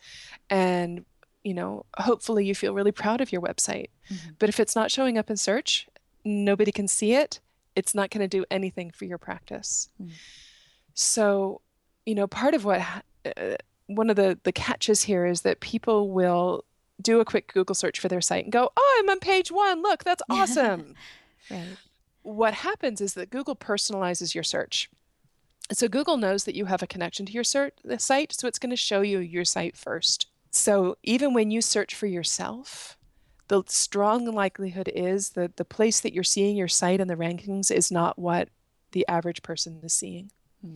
and 0.50 1.06
you 1.44 1.54
know, 1.54 1.86
hopefully 1.98 2.46
you 2.46 2.56
feel 2.56 2.74
really 2.74 2.92
proud 2.92 3.22
of 3.22 3.32
your 3.32 3.42
website. 3.42 3.90
Mm-hmm. 4.12 4.32
But 4.40 4.50
if 4.50 4.60
it's 4.60 4.76
not 4.76 4.92
showing 4.92 5.18
up 5.18 5.30
in 5.30 5.38
search, 5.38 5.88
nobody 6.26 6.72
can 6.72 6.88
see 6.88 7.14
it. 7.14 7.40
It's 7.76 7.96
not 7.96 8.10
going 8.10 8.28
to 8.28 8.38
do 8.38 8.46
anything 8.50 8.92
for 8.92 9.06
your 9.06 9.18
practice. 9.18 9.90
Mm. 10.02 10.12
So, 10.94 11.62
you 12.06 12.16
know, 12.16 12.28
part 12.28 12.54
of 12.54 12.66
what 12.66 12.82
uh, 13.26 13.56
one 13.88 14.10
of 14.10 14.16
the 14.16 14.38
the 14.44 14.52
catches 14.52 15.04
here 15.04 15.26
is 15.26 15.42
that 15.42 15.60
people 15.60 16.12
will 16.12 16.66
do 17.02 17.20
a 17.20 17.26
quick 17.26 17.54
Google 17.54 17.76
search 17.76 18.00
for 18.00 18.08
their 18.08 18.22
site 18.22 18.46
and 18.46 18.52
go, 18.52 18.72
oh, 18.76 18.98
I'm 19.00 19.10
on 19.10 19.20
page 19.20 19.52
one. 19.52 19.82
Look, 19.82 20.04
that's 20.04 20.24
awesome. 20.30 20.96
right. 21.50 21.78
What 22.24 22.54
happens 22.54 23.02
is 23.02 23.14
that 23.14 23.30
Google 23.30 23.56
personalizes 23.56 24.36
your 24.36 24.44
search. 24.44 24.90
So 25.72 25.88
Google 25.88 26.18
knows 26.18 26.46
that 26.46 26.56
you 26.56 26.66
have 26.66 26.82
a 26.82 26.88
connection 26.88 27.26
to 27.26 27.32
your 27.34 27.44
site, 27.44 27.74
so 28.34 28.48
it's 28.48 28.60
going 28.60 28.70
to 28.70 28.78
show 28.78 29.02
you 29.02 29.20
your 29.20 29.46
site 29.46 29.76
first. 29.76 30.28
So 30.50 30.98
even 31.04 31.34
when 31.34 31.52
you 31.52 31.62
search 31.62 31.94
for 31.94 32.08
yourself, 32.08 32.98
the 33.50 33.64
strong 33.68 34.26
likelihood 34.26 34.90
is 34.94 35.32
that 35.32 35.58
the 35.58 35.66
place 35.66 36.00
that 36.00 36.14
you're 36.14 36.24
seeing 36.24 36.56
your 36.56 36.68
site 36.70 37.02
in 37.02 37.08
the 37.08 37.16
rankings 37.16 37.70
is 37.70 37.92
not 37.92 38.18
what 38.18 38.50
the 38.92 39.06
average 39.08 39.42
person 39.44 39.80
is 39.84 39.94
seeing. 39.94 40.32
Hmm 40.62 40.74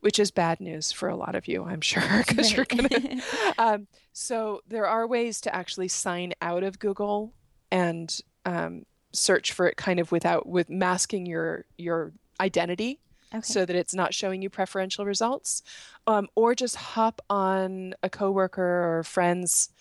which 0.00 0.18
is 0.18 0.30
bad 0.30 0.60
news 0.60 0.92
for 0.92 1.08
a 1.08 1.16
lot 1.16 1.34
of 1.34 1.46
you, 1.46 1.64
I'm 1.64 1.80
sure, 1.80 2.02
because 2.26 2.56
right. 2.56 2.56
you're 2.56 2.88
gonna. 2.88 3.22
um, 3.58 3.86
so 4.12 4.62
there 4.66 4.86
are 4.86 5.06
ways 5.06 5.40
to 5.42 5.54
actually 5.54 5.88
sign 5.88 6.32
out 6.42 6.62
of 6.62 6.78
Google 6.78 7.32
and 7.70 8.20
um, 8.44 8.84
search 9.12 9.52
for 9.52 9.66
it 9.66 9.76
kind 9.76 10.00
of 10.00 10.10
without 10.12 10.46
with 10.46 10.70
masking 10.70 11.26
your 11.26 11.64
your 11.76 12.12
identity. 12.40 13.00
Okay. 13.32 13.42
So 13.42 13.64
that 13.64 13.76
it's 13.76 13.94
not 13.94 14.12
showing 14.12 14.42
you 14.42 14.50
preferential 14.50 15.04
results, 15.04 15.62
um, 16.08 16.26
or 16.34 16.56
just 16.56 16.74
hop 16.74 17.22
on 17.30 17.94
a 18.02 18.10
coworker 18.10 18.98
or 18.98 19.04
friend's 19.04 19.72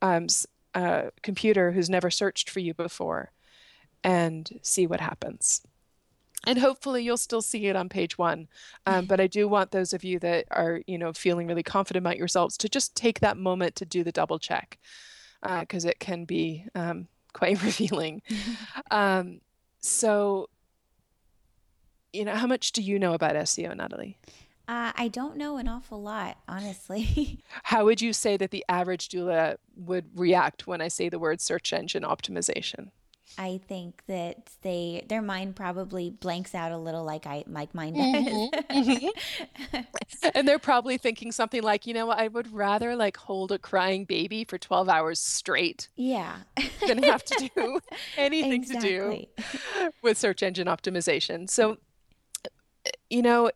um, 0.00 0.28
uh, 0.74 1.10
computer 1.22 1.72
who's 1.72 1.90
never 1.90 2.10
searched 2.10 2.48
for 2.48 2.60
you 2.60 2.72
before, 2.72 3.30
and 4.02 4.58
see 4.62 4.86
what 4.86 5.00
happens 5.00 5.60
and 6.46 6.58
hopefully 6.58 7.02
you'll 7.02 7.16
still 7.16 7.42
see 7.42 7.66
it 7.66 7.76
on 7.76 7.88
page 7.88 8.16
one 8.18 8.48
um, 8.86 9.06
but 9.06 9.20
i 9.20 9.26
do 9.26 9.48
want 9.48 9.70
those 9.70 9.92
of 9.92 10.04
you 10.04 10.18
that 10.18 10.44
are 10.50 10.80
you 10.86 10.98
know 10.98 11.12
feeling 11.12 11.46
really 11.46 11.62
confident 11.62 12.02
about 12.02 12.18
yourselves 12.18 12.56
to 12.56 12.68
just 12.68 12.94
take 12.94 13.20
that 13.20 13.36
moment 13.36 13.74
to 13.76 13.84
do 13.84 14.04
the 14.04 14.12
double 14.12 14.38
check 14.38 14.78
because 15.60 15.84
uh, 15.84 15.90
it 15.90 16.00
can 16.00 16.24
be 16.24 16.64
um, 16.74 17.06
quite 17.32 17.62
revealing 17.62 18.22
um, 18.90 19.40
so 19.80 20.48
you 22.14 22.24
know, 22.24 22.34
how 22.34 22.46
much 22.46 22.72
do 22.72 22.80
you 22.80 22.98
know 22.98 23.12
about 23.12 23.34
SEO, 23.34 23.76
Natalie? 23.76 24.16
Uh, 24.66 24.92
I 24.96 25.08
don't 25.08 25.36
know 25.36 25.58
an 25.58 25.68
awful 25.68 26.00
lot, 26.00 26.38
honestly. 26.48 27.40
how 27.64 27.84
would 27.84 28.00
you 28.00 28.12
say 28.12 28.36
that 28.38 28.50
the 28.50 28.64
average 28.68 29.08
doula 29.08 29.56
would 29.76 30.06
react 30.14 30.66
when 30.66 30.80
I 30.80 30.88
say 30.88 31.08
the 31.08 31.18
word 31.18 31.40
search 31.40 31.72
engine 31.72 32.02
optimization? 32.02 32.90
I 33.38 33.60
think 33.66 34.02
that 34.06 34.50
they 34.62 35.04
their 35.08 35.22
mind 35.22 35.56
probably 35.56 36.10
blanks 36.10 36.54
out 36.54 36.72
a 36.72 36.78
little 36.78 37.04
like 37.04 37.26
I 37.26 37.44
like 37.46 37.74
mine 37.74 37.94
does. 37.94 38.04
Mm-hmm. 38.04 38.72
mm-hmm. 39.76 40.28
and 40.34 40.46
they're 40.46 40.58
probably 40.58 40.98
thinking 40.98 41.32
something 41.32 41.62
like, 41.62 41.86
you 41.86 41.94
know 41.94 42.06
what, 42.06 42.18
I 42.18 42.28
would 42.28 42.52
rather 42.52 42.94
like 42.94 43.16
hold 43.16 43.52
a 43.52 43.58
crying 43.58 44.04
baby 44.04 44.44
for 44.44 44.58
12 44.58 44.88
hours 44.88 45.18
straight. 45.20 45.88
Yeah. 45.96 46.36
than 46.86 47.02
have 47.02 47.24
to 47.24 47.50
do 47.54 47.80
anything 48.16 48.62
exactly. 48.62 49.28
to 49.36 49.50
do 49.82 49.90
with 50.02 50.18
search 50.18 50.42
engine 50.42 50.68
optimization. 50.68 51.48
So 51.50 51.78
you 53.08 53.22
know, 53.22 53.50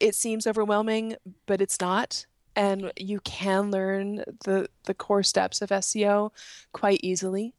it 0.00 0.14
seems 0.14 0.46
overwhelming, 0.46 1.16
but 1.46 1.60
it's 1.60 1.80
not 1.80 2.26
and 2.56 2.92
you 2.96 3.20
can 3.20 3.70
learn 3.70 4.22
the 4.44 4.68
the 4.84 4.94
core 4.94 5.22
steps 5.22 5.62
of 5.62 5.70
SEO 5.70 6.30
quite 6.72 7.00
easily. 7.02 7.54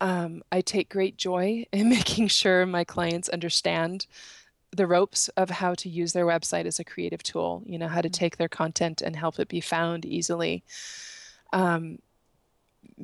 Um, 0.00 0.42
I 0.52 0.60
take 0.60 0.88
great 0.88 1.16
joy 1.16 1.66
in 1.72 1.88
making 1.88 2.28
sure 2.28 2.66
my 2.66 2.84
clients 2.84 3.28
understand 3.28 4.06
the 4.72 4.86
ropes 4.86 5.28
of 5.36 5.48
how 5.48 5.74
to 5.74 5.88
use 5.88 6.12
their 6.12 6.26
website 6.26 6.66
as 6.66 6.78
a 6.78 6.84
creative 6.84 7.22
tool, 7.22 7.62
you 7.64 7.78
know, 7.78 7.88
how 7.88 8.00
to 8.00 8.08
mm-hmm. 8.08 8.12
take 8.12 8.36
their 8.36 8.48
content 8.48 9.00
and 9.00 9.16
help 9.16 9.38
it 9.38 9.48
be 9.48 9.60
found 9.60 10.04
easily. 10.04 10.64
Um, 11.52 11.98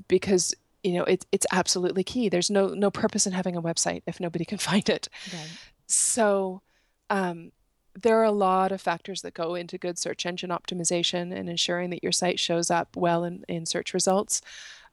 because 0.09 0.55
you 0.83 0.95
know 0.95 1.05
it, 1.05 1.25
it's 1.33 1.47
absolutely 1.53 2.03
key 2.03 2.29
there's 2.29 2.51
no 2.51 2.69
no 2.69 2.91
purpose 2.91 3.27
in 3.27 3.33
having 3.33 3.57
a 3.57 3.63
website 3.63 4.03
if 4.07 4.21
nobody 4.21 4.45
can 4.45 4.59
find 4.71 4.89
it 4.89 5.09
right. 5.33 5.51
so 5.87 6.63
um, 7.11 7.53
there 8.01 8.19
are 8.19 8.25
a 8.25 8.33
lot 8.33 8.73
of 8.73 8.81
factors 8.81 9.23
that 9.23 9.35
go 9.35 9.55
into 9.55 9.77
good 9.77 9.99
search 9.99 10.25
engine 10.25 10.51
optimization 10.51 11.35
and 11.35 11.49
ensuring 11.49 11.91
that 11.91 12.03
your 12.03 12.13
site 12.13 12.41
shows 12.41 12.71
up 12.71 12.97
well 12.97 13.25
in, 13.25 13.45
in 13.49 13.67
search 13.67 13.93
results 13.93 14.41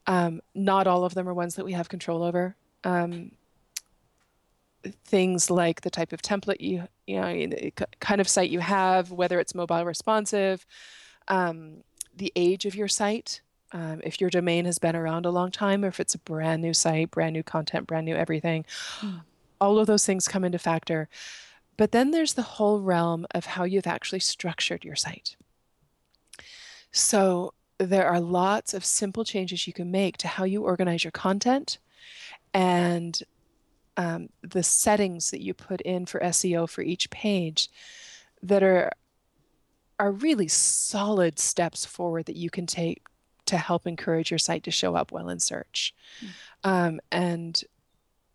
um, 0.09 0.41
not 0.55 0.87
all 0.87 1.05
of 1.05 1.13
them 1.13 1.29
are 1.29 1.33
ones 1.35 1.55
that 1.55 1.63
we 1.63 1.73
have 1.73 1.87
control 1.87 2.23
over. 2.23 2.55
Um, 2.83 3.31
things 5.05 5.51
like 5.51 5.81
the 5.81 5.89
type 5.89 6.13
of 6.13 6.21
template 6.21 6.61
you 6.61 6.87
you 7.05 7.19
know 7.19 7.69
kind 7.99 8.19
of 8.19 8.27
site 8.27 8.49
you 8.49 8.59
have, 8.59 9.11
whether 9.11 9.39
it's 9.39 9.53
mobile 9.53 9.85
responsive, 9.85 10.65
um, 11.27 11.83
the 12.15 12.33
age 12.35 12.65
of 12.65 12.75
your 12.75 12.87
site. 12.87 13.41
Um, 13.71 14.01
if 14.03 14.19
your 14.19 14.31
domain 14.31 14.65
has 14.65 14.79
been 14.79 14.95
around 14.95 15.27
a 15.27 15.29
long 15.29 15.51
time, 15.51 15.85
or 15.85 15.89
if 15.89 15.99
it's 15.99 16.15
a 16.15 16.19
brand 16.19 16.63
new 16.63 16.73
site, 16.73 17.11
brand 17.11 17.33
new 17.33 17.43
content, 17.43 17.85
brand 17.85 18.07
new 18.07 18.15
everything, 18.15 18.65
mm. 19.01 19.21
all 19.61 19.77
of 19.77 19.85
those 19.85 20.07
things 20.07 20.27
come 20.27 20.43
into 20.43 20.57
factor. 20.57 21.07
But 21.77 21.91
then 21.91 22.09
there's 22.09 22.33
the 22.33 22.41
whole 22.41 22.81
realm 22.81 23.27
of 23.35 23.45
how 23.45 23.63
you've 23.63 23.85
actually 23.85 24.21
structured 24.21 24.83
your 24.83 24.95
site. 24.95 25.35
So 26.91 27.53
there 27.79 28.07
are 28.07 28.19
lots 28.19 28.73
of 28.73 28.85
simple 28.85 29.23
changes 29.23 29.65
you 29.65 29.73
can 29.73 29.89
make 29.89 30.17
to 30.17 30.27
how 30.27 30.43
you 30.43 30.63
organize 30.63 31.03
your 31.03 31.11
content 31.11 31.79
and 32.53 33.21
um, 33.97 34.29
the 34.41 34.63
settings 34.63 35.31
that 35.31 35.41
you 35.41 35.53
put 35.53 35.81
in 35.81 36.05
for 36.05 36.19
SEO 36.19 36.69
for 36.69 36.81
each 36.81 37.09
page 37.09 37.69
that 38.43 38.63
are 38.63 38.91
are 39.99 40.11
really 40.11 40.47
solid 40.47 41.37
steps 41.37 41.85
forward 41.85 42.25
that 42.25 42.37
you 42.37 42.49
can 42.49 42.65
take 42.65 43.03
to 43.45 43.57
help 43.57 43.85
encourage 43.85 44.31
your 44.31 44.37
site 44.37 44.63
to 44.63 44.71
show 44.71 44.95
up 44.95 45.11
well 45.11 45.27
in 45.27 45.39
search. 45.39 45.93
Mm. 46.21 46.29
Um, 46.63 46.99
and 47.11 47.61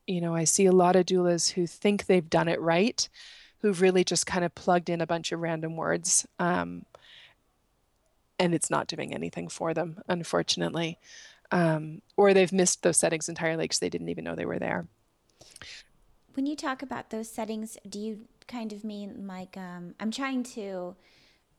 you 0.07 0.21
know, 0.21 0.35
I 0.35 0.45
see 0.45 0.67
a 0.67 0.73
lot 0.73 0.97
of 0.97 1.07
doulas 1.07 1.53
who 1.53 1.67
think 1.67 2.05
they've 2.05 2.29
done 2.29 2.49
it 2.49 2.61
right, 2.61 3.09
who've 3.61 3.81
really 3.81 4.05
just 4.05 4.27
kind 4.27 4.45
of 4.45 4.55
plugged 4.55 4.91
in 4.91 5.01
a 5.01 5.07
bunch 5.07 5.33
of 5.33 5.41
random 5.41 5.77
words. 5.77 6.27
Um, 6.39 6.85
and 8.39 8.55
it's 8.55 8.71
not 8.71 8.87
doing 8.87 9.15
anything 9.15 9.49
for 9.49 9.75
them, 9.75 10.01
unfortunately. 10.09 10.99
Um, 11.51 12.03
or 12.17 12.35
they've 12.35 12.53
missed 12.53 12.83
those 12.83 12.97
settings 12.97 13.29
entirely 13.29 13.65
because 13.65 13.79
they 13.79 13.91
didn't 13.91 14.09
even 14.09 14.25
know 14.25 14.35
they 14.35 14.47
were 14.47 14.59
there. 14.59 14.87
When 16.35 16.47
you 16.47 16.57
talk 16.57 16.83
about 16.83 17.11
those 17.11 17.31
settings, 17.31 17.79
do 17.89 17.99
you 17.99 18.21
kind 18.49 18.73
of 18.73 18.83
mean 18.85 19.27
like 19.27 19.57
um, 19.57 19.95
I'm 20.01 20.11
trying 20.11 20.43
to 20.55 20.97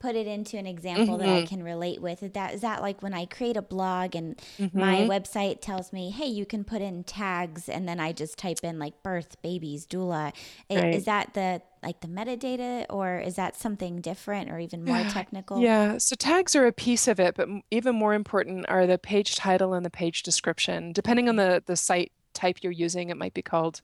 put 0.06 0.16
it 0.16 0.28
into 0.28 0.56
an 0.58 0.68
example 0.68 1.18
mm-hmm. 1.18 1.26
that 1.26 1.30
I 1.30 1.38
mm-hmm. 1.40 1.48
can 1.48 1.64
relate 1.64 2.00
with. 2.00 2.22
Is 2.22 2.32
that 2.34 2.54
is 2.54 2.62
that 2.62 2.82
like 2.82 3.02
when 3.02 3.14
I 3.14 3.26
create 3.26 3.58
a 3.58 3.62
blog 3.62 4.16
and 4.16 4.38
mm-hmm. 4.60 4.80
my 4.80 4.98
website 5.02 5.62
tells 5.62 5.92
me, 5.92 6.12
"Hey, 6.12 6.28
you 6.28 6.46
can 6.46 6.64
put 6.64 6.82
in 6.82 7.04
tags," 7.04 7.68
and 7.68 7.90
then 7.90 8.00
I 8.00 8.12
just 8.12 8.38
type 8.38 8.60
in 8.62 8.78
like 8.78 9.02
birth, 9.02 9.42
babies, 9.42 9.88
doula. 9.88 10.32
Right. 10.70 10.94
Is 10.94 11.06
that 11.06 11.34
the 11.34 11.64
like 11.82 12.02
the 12.02 12.08
metadata, 12.08 12.86
or 12.90 13.18
is 13.18 13.36
that 13.36 13.56
something 13.56 14.00
different 14.00 14.52
or 14.52 14.60
even 14.60 14.86
more 14.86 15.04
technical? 15.10 15.60
Yeah. 15.60 15.98
So 15.98 16.16
tags 16.16 16.56
are 16.56 16.68
a 16.68 16.72
piece 16.72 17.08
of 17.08 17.20
it, 17.20 17.36
but 17.36 17.50
even 17.72 17.96
more 17.96 18.14
important 18.14 18.68
are 18.70 18.86
the 18.86 19.00
page 19.00 19.36
title 19.36 19.74
and 19.74 19.84
the 19.84 19.90
page 19.90 20.22
description. 20.22 20.94
Depending 20.94 21.30
on 21.30 21.36
the 21.36 21.64
the 21.66 21.76
site 21.76 22.12
type 22.34 22.58
you're 22.62 22.72
using, 22.72 23.10
it 23.10 23.18
might 23.18 23.34
be 23.34 23.42
called. 23.42 23.82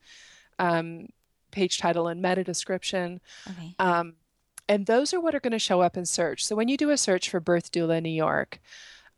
Um, 0.59 1.07
page 1.51 1.79
title 1.79 2.07
and 2.07 2.21
meta 2.21 2.43
description. 2.43 3.19
Okay. 3.49 3.75
Um, 3.77 4.13
and 4.71 4.85
those 4.85 5.13
are 5.13 5.19
what 5.19 5.35
are 5.35 5.41
going 5.41 5.51
to 5.51 5.59
show 5.59 5.81
up 5.81 5.97
in 5.97 6.05
search. 6.05 6.45
So 6.45 6.55
when 6.55 6.69
you 6.69 6.77
do 6.77 6.91
a 6.91 6.97
search 6.97 7.29
for 7.29 7.41
birth 7.41 7.73
doula 7.73 8.01
New 8.01 8.09
York, 8.09 8.61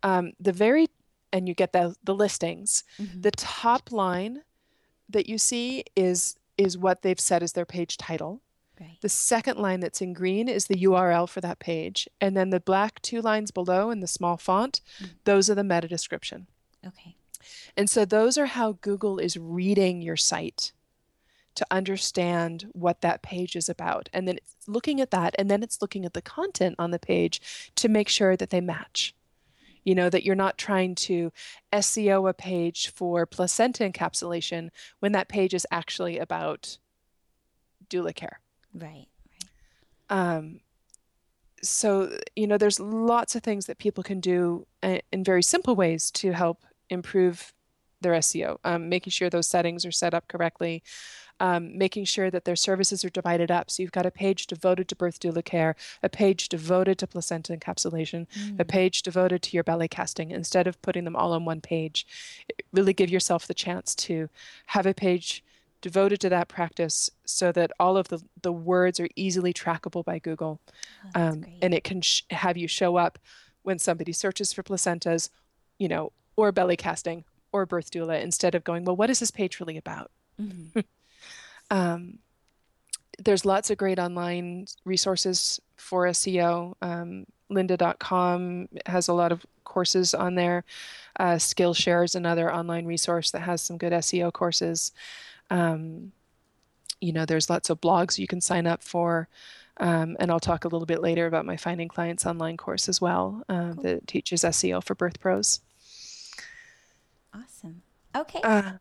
um, 0.01 0.33
the 0.39 0.51
very 0.51 0.87
and 1.31 1.47
you 1.47 1.53
get 1.53 1.73
the 1.73 1.95
the 2.03 2.15
listings. 2.15 2.83
Mm-hmm. 2.99 3.21
The 3.21 3.31
top 3.31 3.91
line 3.91 4.41
that 5.09 5.29
you 5.29 5.37
see 5.37 5.83
is 5.95 6.37
is 6.57 6.75
what 6.75 7.03
they've 7.03 7.19
set 7.19 7.43
as 7.43 7.53
their 7.53 7.65
page 7.65 7.97
title. 7.97 8.41
Right. 8.81 8.97
The 9.01 9.09
second 9.09 9.59
line 9.59 9.79
that's 9.79 10.01
in 10.01 10.13
green 10.13 10.49
is 10.49 10.65
the 10.65 10.83
URL 10.85 11.29
for 11.29 11.41
that 11.41 11.59
page, 11.59 12.09
and 12.19 12.35
then 12.35 12.49
the 12.49 12.59
black 12.59 12.99
two 13.03 13.21
lines 13.21 13.51
below 13.51 13.91
in 13.91 13.99
the 13.99 14.07
small 14.07 14.37
font, 14.37 14.81
mm-hmm. 14.97 15.13
those 15.25 15.51
are 15.51 15.55
the 15.55 15.63
meta 15.63 15.87
description. 15.87 16.47
Okay. 16.85 17.15
And 17.77 17.91
so 17.91 18.05
those 18.05 18.39
are 18.39 18.47
how 18.47 18.73
Google 18.81 19.19
is 19.19 19.37
reading 19.37 20.01
your 20.01 20.17
site 20.17 20.71
to 21.55 21.65
understand 21.71 22.67
what 22.73 23.01
that 23.01 23.21
page 23.21 23.55
is 23.55 23.69
about. 23.69 24.09
And 24.13 24.27
then 24.27 24.37
it's 24.37 24.55
looking 24.67 25.01
at 25.01 25.11
that, 25.11 25.35
and 25.37 25.49
then 25.49 25.63
it's 25.63 25.81
looking 25.81 26.05
at 26.05 26.13
the 26.13 26.21
content 26.21 26.75
on 26.79 26.91
the 26.91 26.99
page 26.99 27.71
to 27.75 27.89
make 27.89 28.09
sure 28.09 28.35
that 28.35 28.49
they 28.49 28.61
match. 28.61 29.13
You 29.83 29.95
know, 29.95 30.09
that 30.09 30.23
you're 30.23 30.35
not 30.35 30.57
trying 30.57 30.95
to 30.95 31.31
SEO 31.73 32.29
a 32.29 32.33
page 32.33 32.89
for 32.91 33.25
placenta 33.25 33.83
encapsulation 33.83 34.69
when 34.99 35.11
that 35.11 35.27
page 35.27 35.53
is 35.53 35.67
actually 35.71 36.17
about 36.19 36.77
doula 37.89 38.15
care. 38.15 38.39
Right. 38.73 39.07
right. 40.09 40.37
Um, 40.37 40.61
so, 41.61 42.17
you 42.35 42.47
know, 42.47 42.57
there's 42.57 42.79
lots 42.79 43.35
of 43.35 43.43
things 43.43 43.65
that 43.65 43.77
people 43.77 44.03
can 44.03 44.19
do 44.19 44.67
uh, 44.83 44.99
in 45.11 45.23
very 45.23 45.43
simple 45.43 45.75
ways 45.75 46.11
to 46.11 46.31
help 46.31 46.63
improve 46.89 47.53
their 48.03 48.13
SEO, 48.13 48.57
um, 48.63 48.89
making 48.89 49.11
sure 49.11 49.29
those 49.29 49.47
settings 49.47 49.85
are 49.85 49.91
set 49.91 50.13
up 50.13 50.27
correctly, 50.27 50.83
um, 51.39 51.77
making 51.77 52.05
sure 52.05 52.29
that 52.29 52.45
their 52.45 52.55
services 52.55 53.03
are 53.03 53.09
divided 53.09 53.51
up. 53.51 53.69
So 53.69 53.81
you've 53.81 53.91
got 53.91 54.05
a 54.05 54.11
page 54.11 54.47
devoted 54.47 54.87
to 54.89 54.95
birth 54.95 55.19
doula 55.19 55.43
care, 55.43 55.75
a 56.01 56.09
page 56.09 56.49
devoted 56.49 56.97
to 56.99 57.07
placenta 57.07 57.55
encapsulation, 57.55 58.27
mm. 58.37 58.59
a 58.59 58.65
page 58.65 59.01
devoted 59.01 59.41
to 59.43 59.57
your 59.57 59.63
belly 59.63 59.87
casting, 59.87 60.31
instead 60.31 60.67
of 60.67 60.81
putting 60.81 61.03
them 61.03 61.15
all 61.15 61.33
on 61.33 61.45
one 61.45 61.61
page. 61.61 62.05
Really 62.71 62.93
give 62.93 63.09
yourself 63.09 63.47
the 63.47 63.53
chance 63.53 63.95
to 63.95 64.29
have 64.67 64.85
a 64.85 64.93
page 64.93 65.43
devoted 65.81 66.21
to 66.21 66.29
that 66.29 66.47
practice 66.47 67.09
so 67.25 67.51
that 67.51 67.71
all 67.77 67.97
of 67.97 68.07
the, 68.07 68.23
the 68.41 68.53
words 68.53 68.99
are 68.99 69.09
easily 69.17 69.53
trackable 69.53 70.05
by 70.05 70.17
Google. 70.17 70.61
Oh, 71.13 71.21
um, 71.21 71.45
and 71.61 71.73
it 71.73 71.83
can 71.83 72.01
sh- 72.01 72.21
have 72.29 72.55
you 72.55 72.69
show 72.69 72.95
up 72.95 73.19
when 73.63 73.79
somebody 73.79 74.13
searches 74.13 74.53
for 74.53 74.63
placentas, 74.63 75.29
you 75.77 75.89
know, 75.89 76.13
or 76.37 76.51
belly 76.53 76.77
casting 76.77 77.25
or 77.53 77.65
birth 77.65 77.91
doula 77.91 78.21
instead 78.21 78.55
of 78.55 78.63
going, 78.63 78.83
well, 78.83 78.95
what 78.95 79.09
is 79.09 79.19
this 79.19 79.31
page 79.31 79.59
really 79.59 79.77
about? 79.77 80.11
Mm-hmm. 80.41 80.79
Um, 81.71 82.19
there's 83.17 83.45
lots 83.45 83.69
of 83.69 83.77
great 83.77 83.99
online 83.99 84.67
resources 84.85 85.59
for 85.75 86.05
SEO. 86.07 86.75
Um, 86.81 87.25
lynda.com 87.49 88.67
has 88.85 89.07
a 89.07 89.13
lot 89.13 89.31
of 89.31 89.45
courses 89.63 90.13
on 90.13 90.35
there. 90.35 90.63
Uh, 91.19 91.35
Skillshare 91.35 92.05
is 92.05 92.15
another 92.15 92.53
online 92.53 92.85
resource 92.85 93.31
that 93.31 93.41
has 93.41 93.61
some 93.61 93.77
good 93.77 93.93
SEO 93.93 94.31
courses. 94.33 94.91
Um, 95.49 96.11
you 97.01 97.13
know, 97.13 97.25
there's 97.25 97.49
lots 97.49 97.69
of 97.69 97.81
blogs 97.81 98.17
you 98.17 98.27
can 98.27 98.41
sign 98.41 98.67
up 98.67 98.83
for. 98.83 99.27
Um, 99.77 100.15
and 100.19 100.29
I'll 100.29 100.39
talk 100.39 100.65
a 100.65 100.67
little 100.67 100.85
bit 100.85 101.01
later 101.01 101.25
about 101.25 101.45
my 101.45 101.57
Finding 101.57 101.87
Clients 101.87 102.25
online 102.25 102.57
course 102.57 102.87
as 102.87 103.01
well 103.01 103.43
uh, 103.49 103.73
cool. 103.73 103.83
that 103.83 104.07
teaches 104.07 104.43
SEO 104.43 104.83
for 104.83 104.93
birth 104.93 105.19
pros. 105.19 105.61
Awesome. 107.33 107.81
Okay. 108.15 108.41
Uh, 108.43 108.73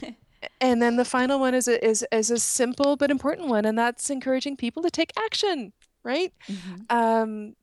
and 0.60 0.80
then 0.80 0.96
the 0.96 1.04
final 1.04 1.40
one 1.40 1.54
is 1.54 1.68
a, 1.68 1.84
is 1.84 2.06
is 2.12 2.30
a 2.30 2.38
simple 2.38 2.96
but 2.96 3.10
important 3.10 3.48
one, 3.48 3.64
and 3.64 3.78
that's 3.78 4.10
encouraging 4.10 4.56
people 4.56 4.82
to 4.82 4.90
take 4.90 5.12
action. 5.18 5.72
Right. 6.02 6.32
Mm-hmm. 6.48 6.96
Um, 6.96 7.56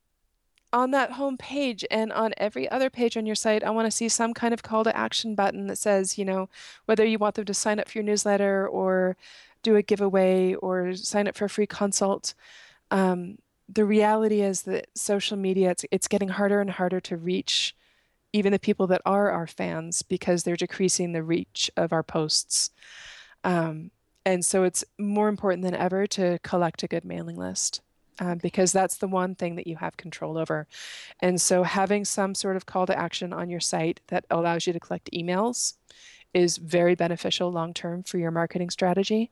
on 0.74 0.90
that 0.92 1.12
home 1.12 1.38
page 1.38 1.86
and 1.92 2.12
on 2.12 2.34
every 2.38 2.70
other 2.70 2.90
page 2.90 3.16
on 3.16 3.28
your 3.28 3.36
site, 3.36 3.64
I 3.64 3.70
want 3.70 3.86
to 3.86 3.92
see 3.92 4.10
some 4.10 4.34
kind 4.34 4.54
of 4.54 4.64
call 4.64 4.84
to 4.84 4.98
action 4.98 5.36
button 5.36 5.68
that 5.68 5.78
says, 5.78 6.18
you 6.18 6.26
know, 6.26 6.50
whether 6.86 7.06
you 7.06 7.20
want 7.20 7.36
them 7.36 7.46
to 7.46 7.54
sign 7.54 7.80
up 7.80 7.88
for 7.88 8.00
your 8.00 8.04
newsletter 8.04 8.68
or 8.68 9.16
do 9.62 9.76
a 9.76 9.84
giveaway 9.84 10.56
or 10.56 10.96
sign 10.96 11.28
up 11.28 11.36
for 11.36 11.46
a 11.46 11.50
free 11.50 11.68
consult. 11.68 12.34
Um, 12.90 13.38
the 13.70 13.86
reality 13.86 14.42
is 14.42 14.64
that 14.64 14.88
social 14.96 15.38
media 15.38 15.72
it's, 15.72 15.86
it's 15.92 16.08
getting 16.08 16.30
harder 16.30 16.60
and 16.60 16.72
harder 16.72 17.00
to 17.02 17.18
reach 17.18 17.76
even 18.34 18.52
the 18.52 18.60
people 18.60 18.88
that 18.88 19.02
are 19.06 19.30
our 19.32 19.48
fans 19.48 20.02
because 20.02 20.44
they're 20.44 20.56
decreasing 20.56 21.14
the 21.14 21.24
reach 21.24 21.72
of 21.78 21.94
our 21.94 22.04
posts. 22.04 22.72
Um, 23.44 23.92
and 24.26 24.44
so 24.44 24.64
it's 24.64 24.84
more 24.98 25.30
important 25.30 25.64
than 25.64 25.76
ever 25.76 26.08
to 26.08 26.40
collect 26.40 26.84
a 26.84 26.88
good 26.88 27.06
mailing 27.06 27.38
list 27.38 27.82
um, 28.20 28.38
because 28.38 28.72
that's 28.72 28.98
the 28.98 29.08
one 29.08 29.36
thing 29.36 29.56
that 29.56 29.68
you 29.68 29.76
have 29.78 29.98
control 29.98 30.38
over. 30.38 30.68
And 31.20 31.40
so 31.40 31.64
having 31.64 32.06
some 32.06 32.36
sort 32.36 32.56
of 32.56 32.66
call 32.66 32.86
to 32.88 32.98
action 32.98 33.34
on 33.34 33.50
your 33.50 33.60
site 33.60 34.00
that 34.08 34.26
allows 34.30 34.66
you 34.66 34.74
to 34.74 34.80
collect 34.80 35.10
emails 35.14 35.74
is 36.34 36.58
very 36.58 36.96
beneficial 36.96 37.52
long 37.52 37.74
term 37.74 38.04
for 38.04 38.18
your 38.18 38.32
marketing 38.32 38.70
strategy. 38.70 39.32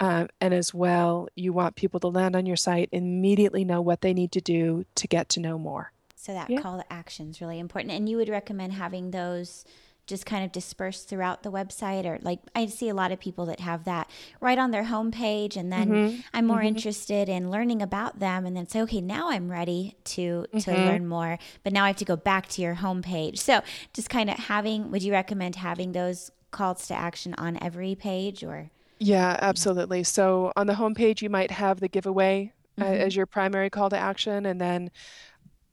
Um, 0.00 0.28
and 0.40 0.54
as 0.54 0.72
well, 0.72 1.28
you 1.34 1.52
want 1.52 1.74
people 1.74 1.98
to 2.00 2.08
land 2.08 2.36
on 2.36 2.46
your 2.46 2.56
site, 2.56 2.88
immediately 2.92 3.64
know 3.64 3.80
what 3.80 4.00
they 4.00 4.14
need 4.14 4.30
to 4.32 4.40
do 4.40 4.84
to 4.94 5.08
get 5.08 5.28
to 5.30 5.40
know 5.40 5.58
more. 5.58 5.92
So 6.28 6.34
that 6.34 6.50
yeah. 6.50 6.60
call 6.60 6.76
to 6.76 6.92
action 6.92 7.30
is 7.30 7.40
really 7.40 7.58
important. 7.58 7.94
And 7.94 8.06
you 8.06 8.18
would 8.18 8.28
recommend 8.28 8.74
having 8.74 9.12
those 9.12 9.64
just 10.06 10.26
kind 10.26 10.44
of 10.44 10.52
dispersed 10.52 11.08
throughout 11.08 11.42
the 11.42 11.50
website 11.50 12.04
or 12.04 12.18
like 12.20 12.40
I 12.54 12.66
see 12.66 12.90
a 12.90 12.94
lot 12.94 13.12
of 13.12 13.18
people 13.18 13.46
that 13.46 13.60
have 13.60 13.84
that 13.84 14.10
right 14.38 14.58
on 14.58 14.70
their 14.70 14.84
homepage 14.84 15.56
and 15.56 15.72
then 15.72 15.88
mm-hmm. 15.88 16.20
I'm 16.34 16.46
more 16.46 16.58
mm-hmm. 16.58 16.66
interested 16.66 17.30
in 17.30 17.50
learning 17.50 17.80
about 17.80 18.18
them 18.18 18.44
and 18.44 18.54
then 18.54 18.66
say 18.68 18.82
okay 18.82 19.00
now 19.00 19.30
I'm 19.30 19.50
ready 19.50 19.96
to 20.04 20.46
mm-hmm. 20.52 20.58
to 20.58 20.72
learn 20.72 21.06
more 21.06 21.38
but 21.62 21.74
now 21.74 21.84
I 21.84 21.88
have 21.88 21.96
to 21.96 22.06
go 22.06 22.16
back 22.16 22.48
to 22.50 22.62
your 22.62 22.76
homepage 22.76 23.38
so 23.38 23.60
just 23.92 24.08
kind 24.08 24.30
of 24.30 24.36
having 24.36 24.90
would 24.90 25.02
you 25.02 25.12
recommend 25.12 25.56
having 25.56 25.92
those 25.92 26.30
calls 26.52 26.86
to 26.88 26.94
action 26.94 27.34
on 27.36 27.58
every 27.62 27.94
page 27.94 28.42
or 28.42 28.70
yeah 28.98 29.36
absolutely 29.42 30.04
so 30.04 30.52
on 30.56 30.66
the 30.66 30.74
homepage 30.74 31.20
you 31.20 31.28
might 31.28 31.50
have 31.50 31.80
the 31.80 31.88
giveaway 31.88 32.50
uh, 32.78 32.84
mm-hmm. 32.84 32.94
as 32.94 33.14
your 33.14 33.26
primary 33.26 33.68
call 33.68 33.90
to 33.90 33.98
action 33.98 34.46
and 34.46 34.58
then 34.58 34.90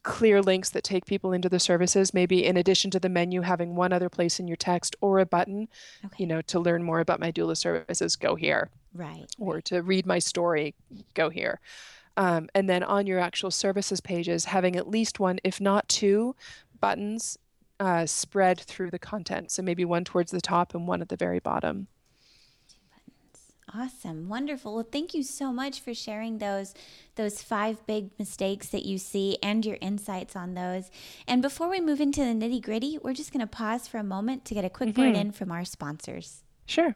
clear 0.06 0.40
links 0.40 0.70
that 0.70 0.84
take 0.84 1.04
people 1.04 1.32
into 1.32 1.48
the 1.48 1.58
services 1.58 2.14
maybe 2.14 2.46
in 2.46 2.56
addition 2.56 2.92
to 2.92 3.00
the 3.00 3.08
menu 3.08 3.40
having 3.40 3.74
one 3.74 3.92
other 3.92 4.08
place 4.08 4.38
in 4.38 4.46
your 4.46 4.56
text 4.56 4.94
or 5.00 5.18
a 5.18 5.26
button 5.26 5.66
okay. 6.04 6.14
you 6.16 6.26
know 6.28 6.40
to 6.40 6.60
learn 6.60 6.80
more 6.80 7.00
about 7.00 7.18
my 7.18 7.32
doula 7.32 7.56
services 7.56 8.14
go 8.14 8.36
here. 8.36 8.70
Right. 8.94 9.26
Or 9.36 9.60
to 9.62 9.82
read 9.82 10.06
my 10.06 10.20
story 10.20 10.76
go 11.14 11.28
here. 11.28 11.58
Um, 12.16 12.48
and 12.54 12.70
then 12.70 12.84
on 12.84 13.08
your 13.08 13.18
actual 13.18 13.50
services 13.50 14.00
pages 14.00 14.44
having 14.44 14.76
at 14.76 14.88
least 14.88 15.18
one 15.18 15.40
if 15.42 15.60
not 15.60 15.88
two 15.88 16.36
buttons 16.80 17.36
uh, 17.80 18.06
spread 18.06 18.60
through 18.60 18.92
the 18.92 19.00
content. 19.00 19.50
So 19.50 19.60
maybe 19.60 19.84
one 19.84 20.04
towards 20.04 20.30
the 20.30 20.40
top 20.40 20.72
and 20.72 20.86
one 20.86 21.02
at 21.02 21.08
the 21.08 21.16
very 21.16 21.40
bottom 21.40 21.88
Awesome. 23.74 24.28
Wonderful. 24.28 24.74
Well, 24.74 24.86
thank 24.90 25.12
you 25.12 25.24
so 25.24 25.52
much 25.52 25.80
for 25.80 25.92
sharing 25.92 26.38
those 26.38 26.72
those 27.16 27.42
five 27.42 27.84
big 27.86 28.10
mistakes 28.18 28.68
that 28.68 28.84
you 28.84 28.96
see 28.98 29.38
and 29.42 29.66
your 29.66 29.78
insights 29.80 30.36
on 30.36 30.54
those. 30.54 30.90
And 31.26 31.42
before 31.42 31.68
we 31.68 31.80
move 31.80 32.00
into 32.00 32.20
the 32.20 32.26
nitty-gritty, 32.26 32.98
we're 33.02 33.14
just 33.14 33.32
going 33.32 33.40
to 33.40 33.46
pause 33.46 33.88
for 33.88 33.98
a 33.98 34.04
moment 34.04 34.44
to 34.44 34.54
get 34.54 34.64
a 34.64 34.70
quick 34.70 34.90
mm-hmm. 34.90 35.00
word 35.00 35.16
in 35.16 35.32
from 35.32 35.50
our 35.50 35.64
sponsors. 35.64 36.44
Sure. 36.66 36.94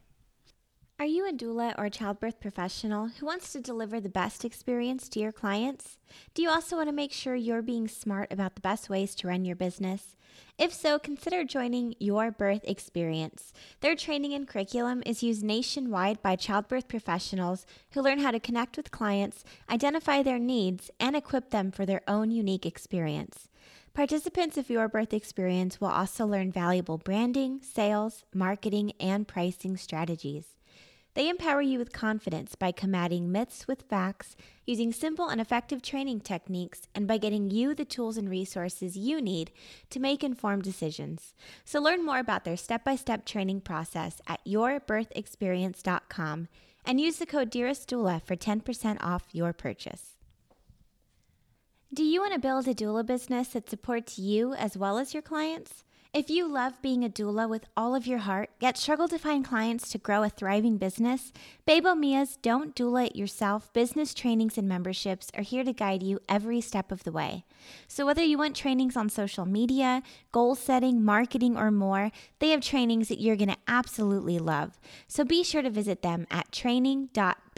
Are 1.00 1.06
you 1.06 1.26
a 1.26 1.32
doula 1.32 1.74
or 1.78 1.88
childbirth 1.88 2.40
professional 2.40 3.08
who 3.08 3.24
wants 3.24 3.54
to 3.54 3.62
deliver 3.62 4.00
the 4.00 4.10
best 4.10 4.44
experience 4.44 5.08
to 5.08 5.18
your 5.18 5.32
clients? 5.32 5.96
Do 6.34 6.42
you 6.42 6.50
also 6.50 6.76
want 6.76 6.90
to 6.90 6.94
make 6.94 7.10
sure 7.10 7.34
you're 7.34 7.62
being 7.62 7.88
smart 7.88 8.30
about 8.30 8.54
the 8.54 8.60
best 8.60 8.90
ways 8.90 9.14
to 9.14 9.28
run 9.28 9.46
your 9.46 9.56
business? 9.56 10.14
If 10.58 10.74
so, 10.74 10.98
consider 10.98 11.42
joining 11.42 11.94
Your 12.00 12.30
Birth 12.30 12.60
Experience. 12.64 13.54
Their 13.80 13.96
training 13.96 14.34
and 14.34 14.46
curriculum 14.46 15.02
is 15.06 15.22
used 15.22 15.42
nationwide 15.42 16.20
by 16.20 16.36
childbirth 16.36 16.86
professionals 16.86 17.64
who 17.92 18.02
learn 18.02 18.18
how 18.18 18.30
to 18.30 18.38
connect 18.38 18.76
with 18.76 18.90
clients, 18.90 19.42
identify 19.70 20.22
their 20.22 20.38
needs, 20.38 20.90
and 21.00 21.16
equip 21.16 21.48
them 21.48 21.70
for 21.70 21.86
their 21.86 22.02
own 22.06 22.30
unique 22.30 22.66
experience. 22.66 23.48
Participants 23.94 24.58
of 24.58 24.68
Your 24.68 24.86
Birth 24.86 25.14
Experience 25.14 25.80
will 25.80 25.88
also 25.88 26.26
learn 26.26 26.52
valuable 26.52 26.98
branding, 26.98 27.62
sales, 27.62 28.24
marketing, 28.34 28.92
and 29.00 29.26
pricing 29.26 29.78
strategies. 29.78 30.59
They 31.14 31.28
empower 31.28 31.60
you 31.60 31.78
with 31.78 31.92
confidence 31.92 32.54
by 32.54 32.70
combating 32.70 33.32
myths 33.32 33.66
with 33.66 33.82
facts, 33.82 34.36
using 34.64 34.92
simple 34.92 35.28
and 35.28 35.40
effective 35.40 35.82
training 35.82 36.20
techniques, 36.20 36.82
and 36.94 37.08
by 37.08 37.18
getting 37.18 37.50
you 37.50 37.74
the 37.74 37.84
tools 37.84 38.16
and 38.16 38.30
resources 38.30 38.96
you 38.96 39.20
need 39.20 39.50
to 39.90 39.98
make 39.98 40.22
informed 40.22 40.62
decisions. 40.62 41.34
So 41.64 41.80
learn 41.80 42.04
more 42.04 42.20
about 42.20 42.44
their 42.44 42.56
step 42.56 42.84
by 42.84 42.94
step 42.94 43.26
training 43.26 43.62
process 43.62 44.20
at 44.28 44.38
yourbirthexperience.com 44.46 46.48
and 46.86 47.00
use 47.00 47.16
the 47.16 47.26
code 47.26 47.50
DearestDoula 47.50 48.22
for 48.22 48.36
10% 48.36 49.02
off 49.02 49.24
your 49.32 49.52
purchase. 49.52 50.16
Do 51.92 52.04
you 52.04 52.20
want 52.20 52.34
to 52.34 52.38
build 52.38 52.68
a 52.68 52.74
doula 52.74 53.04
business 53.04 53.48
that 53.48 53.68
supports 53.68 54.16
you 54.16 54.54
as 54.54 54.76
well 54.76 54.96
as 54.96 55.12
your 55.12 55.24
clients? 55.24 55.82
If 56.12 56.28
you 56.28 56.48
love 56.48 56.82
being 56.82 57.04
a 57.04 57.08
doula 57.08 57.48
with 57.48 57.66
all 57.76 57.94
of 57.94 58.04
your 58.04 58.18
heart, 58.18 58.50
yet 58.58 58.76
struggle 58.76 59.06
to 59.06 59.16
find 59.16 59.44
clients 59.44 59.88
to 59.90 59.98
grow 59.98 60.24
a 60.24 60.28
thriving 60.28 60.76
business, 60.76 61.32
Bebo 61.68 61.96
Mia's 61.96 62.36
Don't 62.42 62.74
Doula 62.74 63.06
It 63.06 63.14
Yourself 63.14 63.72
business 63.72 64.12
trainings 64.12 64.58
and 64.58 64.68
memberships 64.68 65.30
are 65.36 65.44
here 65.44 65.62
to 65.62 65.72
guide 65.72 66.02
you 66.02 66.18
every 66.28 66.60
step 66.60 66.90
of 66.90 67.04
the 67.04 67.12
way. 67.12 67.44
So, 67.86 68.04
whether 68.04 68.24
you 68.24 68.38
want 68.38 68.56
trainings 68.56 68.96
on 68.96 69.08
social 69.08 69.46
media, 69.46 70.02
goal 70.32 70.56
setting, 70.56 71.04
marketing, 71.04 71.56
or 71.56 71.70
more, 71.70 72.10
they 72.40 72.50
have 72.50 72.60
trainings 72.60 73.06
that 73.06 73.20
you're 73.20 73.36
going 73.36 73.50
to 73.50 73.56
absolutely 73.68 74.40
love. 74.40 74.80
So, 75.06 75.22
be 75.22 75.44
sure 75.44 75.62
to 75.62 75.70
visit 75.70 76.02
them 76.02 76.26
at 76.28 76.50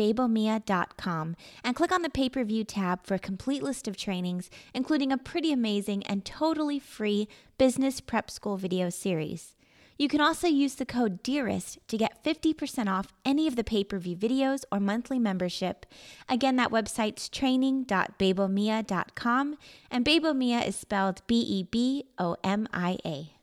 training.bebomia.com 0.03 1.37
and 1.63 1.77
click 1.77 1.93
on 1.93 2.01
the 2.03 2.11
pay 2.11 2.29
per 2.29 2.43
view 2.45 2.65
tab 2.65 3.07
for 3.07 3.15
a 3.15 3.19
complete 3.19 3.63
list 3.63 3.89
of 3.89 3.97
trainings, 3.97 4.51
including 4.75 5.11
a 5.13 5.19
pretty 5.19 5.53
amazing 5.53 6.05
and 6.07 6.25
totally 6.25 6.79
free 6.79 7.29
business 7.59 8.01
prep 8.01 8.31
school 8.31 8.57
video 8.57 8.89
series. 8.91 9.55
You 9.99 10.09
can 10.09 10.23
also 10.23 10.47
use 10.49 10.77
the 10.77 10.87
code 10.87 11.23
DEAREST 11.23 11.79
to 11.87 11.99
get 11.99 12.25
50% 12.25 12.91
off 12.91 13.13
any 13.25 13.47
of 13.47 13.55
the 13.57 13.63
pay 13.63 13.85
per 13.85 13.99
view 13.99 14.17
videos 14.17 14.65
or 14.73 14.81
monthly 14.81 15.21
membership. 15.21 15.85
Again, 16.29 16.57
that 16.57 16.71
website's 16.71 17.29
training.bebomia.com, 17.29 19.57
and 19.91 20.05
Bebomia 20.05 20.67
is 20.67 20.77
spelled 20.77 21.23
B 21.27 21.41
E 21.41 21.63
B 21.63 22.05
O 22.19 22.37
M 22.43 22.67
I 22.73 22.99
A. 23.05 23.35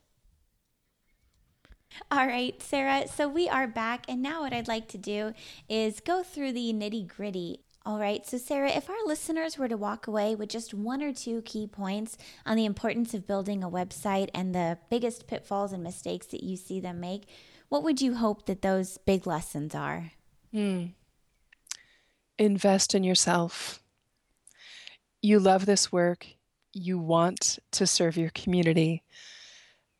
All 2.10 2.26
right, 2.26 2.60
Sarah. 2.62 3.08
So 3.08 3.28
we 3.28 3.48
are 3.48 3.66
back, 3.66 4.04
and 4.08 4.22
now 4.22 4.42
what 4.42 4.52
I'd 4.52 4.68
like 4.68 4.88
to 4.88 4.98
do 4.98 5.34
is 5.68 6.00
go 6.00 6.22
through 6.22 6.52
the 6.52 6.72
nitty 6.72 7.06
gritty 7.06 7.60
all 7.86 7.98
right, 7.98 8.26
so 8.26 8.36
Sarah, 8.36 8.70
if 8.70 8.90
our 8.90 9.06
listeners 9.06 9.56
were 9.56 9.68
to 9.68 9.76
walk 9.76 10.06
away 10.06 10.34
with 10.34 10.50
just 10.50 10.74
one 10.74 11.02
or 11.02 11.14
two 11.14 11.40
key 11.42 11.66
points 11.66 12.18
on 12.44 12.56
the 12.56 12.66
importance 12.66 13.14
of 13.14 13.26
building 13.26 13.64
a 13.64 13.70
website 13.70 14.28
and 14.34 14.54
the 14.54 14.78
biggest 14.90 15.26
pitfalls 15.26 15.72
and 15.72 15.82
mistakes 15.82 16.26
that 16.26 16.42
you 16.42 16.56
see 16.56 16.78
them 16.78 17.00
make, 17.00 17.26
what 17.70 17.82
would 17.82 18.02
you 18.02 18.16
hope 18.16 18.44
that 18.46 18.60
those 18.60 18.98
big 18.98 19.26
lessons 19.26 19.74
are? 19.74 20.12
Hmm. 20.52 20.86
Invest 22.38 22.94
in 22.94 23.02
yourself. 23.02 23.82
You 25.22 25.38
love 25.38 25.64
this 25.64 25.90
work, 25.90 26.26
you 26.74 26.98
want 26.98 27.58
to 27.72 27.86
serve 27.86 28.18
your 28.18 28.30
community. 28.30 29.04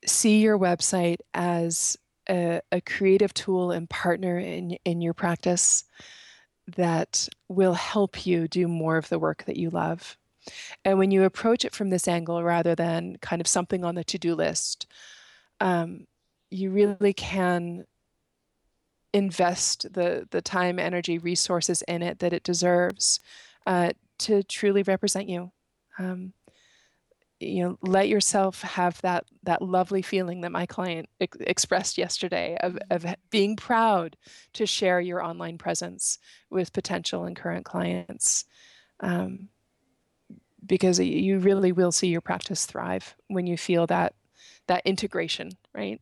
See 0.06 0.40
your 0.40 0.58
website 0.58 1.18
as 1.34 1.96
a, 2.28 2.60
a 2.72 2.80
creative 2.80 3.34
tool 3.34 3.70
and 3.70 3.88
partner 3.88 4.38
in, 4.38 4.78
in 4.84 5.00
your 5.00 5.14
practice 5.14 5.84
that 6.76 7.28
will 7.48 7.74
help 7.74 8.26
you 8.26 8.46
do 8.48 8.68
more 8.68 8.96
of 8.96 9.08
the 9.08 9.18
work 9.18 9.44
that 9.44 9.56
you 9.56 9.70
love. 9.70 10.16
And 10.84 10.98
when 10.98 11.10
you 11.10 11.24
approach 11.24 11.64
it 11.64 11.74
from 11.74 11.90
this 11.90 12.08
angle 12.08 12.42
rather 12.42 12.74
than 12.74 13.16
kind 13.20 13.40
of 13.40 13.46
something 13.46 13.84
on 13.84 13.94
the 13.94 14.04
to 14.04 14.18
do 14.18 14.34
list, 14.34 14.86
um, 15.60 16.06
you 16.50 16.70
really 16.70 17.12
can 17.12 17.84
invest 19.12 19.92
the, 19.92 20.26
the 20.30 20.40
time, 20.40 20.78
energy, 20.78 21.18
resources 21.18 21.82
in 21.82 22.02
it 22.02 22.20
that 22.20 22.32
it 22.32 22.44
deserves 22.44 23.20
uh, 23.66 23.90
to 24.18 24.42
truly 24.44 24.82
represent 24.82 25.28
you. 25.28 25.50
Um, 25.98 26.32
you 27.40 27.64
know 27.64 27.78
let 27.82 28.08
yourself 28.08 28.60
have 28.62 29.00
that 29.00 29.24
that 29.42 29.62
lovely 29.62 30.02
feeling 30.02 30.42
that 30.42 30.52
my 30.52 30.66
client 30.66 31.08
ex- 31.20 31.38
expressed 31.40 31.96
yesterday 31.96 32.56
of, 32.60 32.78
of 32.90 33.06
being 33.30 33.56
proud 33.56 34.16
to 34.52 34.66
share 34.66 35.00
your 35.00 35.24
online 35.24 35.56
presence 35.56 36.18
with 36.50 36.72
potential 36.72 37.24
and 37.24 37.34
current 37.36 37.64
clients 37.64 38.44
um, 39.00 39.48
because 40.64 41.00
you 41.00 41.38
really 41.38 41.72
will 41.72 41.92
see 41.92 42.08
your 42.08 42.20
practice 42.20 42.66
thrive 42.66 43.16
when 43.28 43.46
you 43.46 43.56
feel 43.56 43.86
that 43.86 44.14
that 44.66 44.82
integration 44.84 45.50
right 45.74 46.00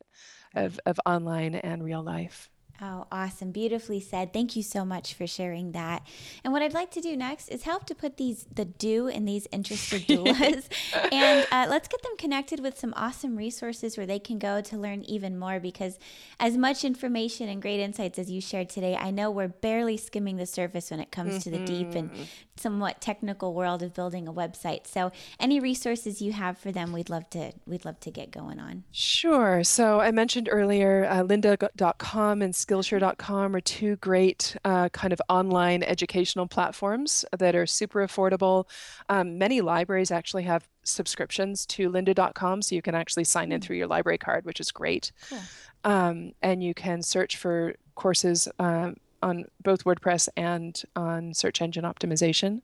of, 0.54 0.80
of 0.86 0.98
online 1.06 1.54
and 1.54 1.84
real 1.84 2.02
life 2.02 2.50
Oh, 2.80 3.08
awesome. 3.10 3.50
Beautifully 3.50 3.98
said. 3.98 4.32
Thank 4.32 4.54
you 4.54 4.62
so 4.62 4.84
much 4.84 5.14
for 5.14 5.26
sharing 5.26 5.72
that. 5.72 6.06
And 6.44 6.52
what 6.52 6.62
I'd 6.62 6.74
like 6.74 6.92
to 6.92 7.00
do 7.00 7.16
next 7.16 7.48
is 7.48 7.64
help 7.64 7.86
to 7.86 7.94
put 7.94 8.16
these 8.16 8.46
the 8.54 8.66
do 8.66 9.08
in 9.08 9.24
these 9.24 9.48
interested 9.50 10.02
doulas. 10.06 10.64
and 11.10 11.44
uh, 11.50 11.66
let's 11.68 11.88
get 11.88 12.02
them 12.02 12.16
connected 12.16 12.60
with 12.60 12.78
some 12.78 12.94
awesome 12.96 13.36
resources 13.36 13.96
where 13.96 14.06
they 14.06 14.20
can 14.20 14.38
go 14.38 14.60
to 14.60 14.76
learn 14.76 15.02
even 15.04 15.36
more 15.36 15.58
because 15.58 15.98
as 16.38 16.56
much 16.56 16.84
information 16.84 17.48
and 17.48 17.60
great 17.60 17.80
insights 17.80 18.16
as 18.16 18.30
you 18.30 18.40
shared 18.40 18.68
today, 18.68 18.94
I 18.94 19.10
know 19.10 19.28
we're 19.28 19.48
barely 19.48 19.96
skimming 19.96 20.36
the 20.36 20.46
surface 20.46 20.92
when 20.92 21.00
it 21.00 21.10
comes 21.10 21.30
mm-hmm. 21.30 21.50
to 21.50 21.50
the 21.50 21.64
deep 21.64 21.96
and 21.96 22.12
mm-hmm. 22.12 22.22
somewhat 22.56 23.00
technical 23.00 23.54
world 23.54 23.82
of 23.82 23.92
building 23.92 24.28
a 24.28 24.32
website. 24.32 24.86
So 24.86 25.10
any 25.40 25.58
resources 25.58 26.22
you 26.22 26.30
have 26.32 26.58
for 26.58 26.70
them, 26.70 26.92
we'd 26.92 27.10
love 27.10 27.28
to 27.30 27.52
we'd 27.66 27.84
love 27.84 27.98
to 28.00 28.12
get 28.12 28.30
going 28.30 28.60
on. 28.60 28.84
Sure. 28.92 29.64
So 29.64 29.98
I 29.98 30.12
mentioned 30.12 30.48
earlier 30.50 31.04
uh, 31.06 31.24
lynda.com 31.24 32.40
and 32.40 32.54
Skillshare.com 32.68 33.56
are 33.56 33.60
two 33.60 33.96
great 33.96 34.56
uh, 34.64 34.88
kind 34.90 35.12
of 35.12 35.22
online 35.28 35.82
educational 35.82 36.46
platforms 36.46 37.24
that 37.38 37.56
are 37.56 37.66
super 37.66 38.06
affordable. 38.06 38.66
Um, 39.08 39.38
many 39.38 39.60
libraries 39.60 40.10
actually 40.10 40.42
have 40.42 40.68
subscriptions 40.84 41.64
to 41.66 41.90
lynda.com, 41.90 42.62
so 42.62 42.74
you 42.74 42.82
can 42.82 42.94
actually 42.94 43.24
sign 43.24 43.52
in 43.52 43.60
hmm. 43.60 43.64
through 43.66 43.76
your 43.76 43.86
library 43.86 44.18
card, 44.18 44.44
which 44.44 44.60
is 44.60 44.70
great. 44.70 45.12
Cool. 45.28 45.38
Um, 45.84 46.32
and 46.42 46.62
you 46.62 46.74
can 46.74 47.02
search 47.02 47.36
for 47.36 47.74
courses 47.94 48.48
um, 48.58 48.96
on 49.22 49.46
both 49.62 49.84
WordPress 49.84 50.28
and 50.36 50.80
on 50.94 51.32
search 51.34 51.62
engine 51.62 51.84
optimization. 51.84 52.60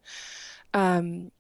Um, 0.75 1.31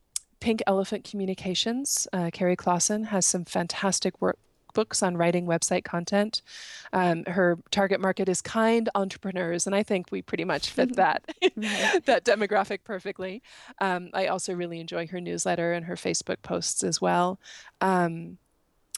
Pink 0.41 0.63
Elephant 0.67 1.05
Communications, 1.05 2.07
uh, 2.13 2.31
Carrie 2.33 2.57
Clausen 2.57 3.05
has 3.05 3.27
some 3.27 3.45
fantastic 3.45 4.21
work 4.21 4.39
books 4.75 5.03
on 5.03 5.17
writing 5.17 5.47
website 5.47 5.85
content. 5.85 6.43
Um, 6.93 7.25
her 7.25 7.59
target 7.71 8.01
market 8.01 8.29
is 8.29 8.43
kind 8.43 8.89
entrepreneurs, 8.95 9.67
and 9.67 9.75
I 9.75 9.83
think 9.83 10.11
we 10.11 10.23
pretty 10.23 10.45
much 10.45 10.71
fit 10.71 10.97
that 10.97 11.25
that 12.05 12.25
demographic 12.25 12.81
perfectly. 12.85 13.43
Um, 13.81 14.11
I 14.13 14.27
also 14.27 14.55
really 14.55 14.81
enjoy 14.81 15.07
her 15.07 15.21
newsletter 15.21 15.73
and 15.73 15.87
her 15.87 15.97
Facebook 15.97 16.43
posts 16.43 16.83
as 16.83 17.01
well. 17.01 17.41
Um, 17.81 18.39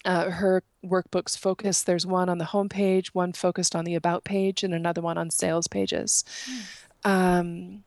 uh, 0.05 0.31
her 0.31 0.63
workbooks 0.85 1.37
focus. 1.37 1.83
There's 1.83 2.07
one 2.07 2.29
on 2.29 2.39
the 2.39 2.45
homepage, 2.45 3.09
one 3.09 3.33
focused 3.33 3.75
on 3.75 3.85
the 3.85 3.97
about 3.97 4.25
page, 4.25 4.63
and 4.63 4.73
another 4.73 5.01
one 5.01 5.19
on 5.19 5.31
sales 5.31 5.67
pages. 5.67 6.25
Mm. 7.05 7.83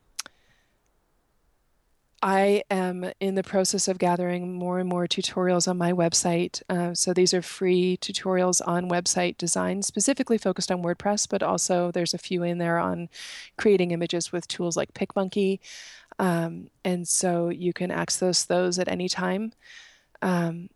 I 2.22 2.64
am 2.70 3.10
in 3.18 3.34
the 3.34 3.42
process 3.42 3.88
of 3.88 3.98
gathering 3.98 4.52
more 4.52 4.78
and 4.78 4.88
more 4.88 5.06
tutorials 5.06 5.66
on 5.66 5.78
my 5.78 5.92
website. 5.92 6.62
Uh, 6.68 6.94
so 6.94 7.14
these 7.14 7.32
are 7.32 7.40
free 7.40 7.98
tutorials 8.02 8.60
on 8.66 8.90
website 8.90 9.38
design, 9.38 9.82
specifically 9.82 10.36
focused 10.36 10.70
on 10.70 10.82
WordPress, 10.82 11.26
but 11.28 11.42
also 11.42 11.90
there's 11.90 12.12
a 12.12 12.18
few 12.18 12.42
in 12.42 12.58
there 12.58 12.78
on 12.78 13.08
creating 13.56 13.92
images 13.92 14.32
with 14.32 14.46
tools 14.48 14.76
like 14.76 14.92
PicMonkey. 14.92 15.60
Um, 16.18 16.68
and 16.84 17.08
so 17.08 17.48
you 17.48 17.72
can 17.72 17.90
access 17.90 18.44
those 18.44 18.78
at 18.78 18.88
any 18.88 19.08
time. 19.08 19.54
Um, 20.20 20.68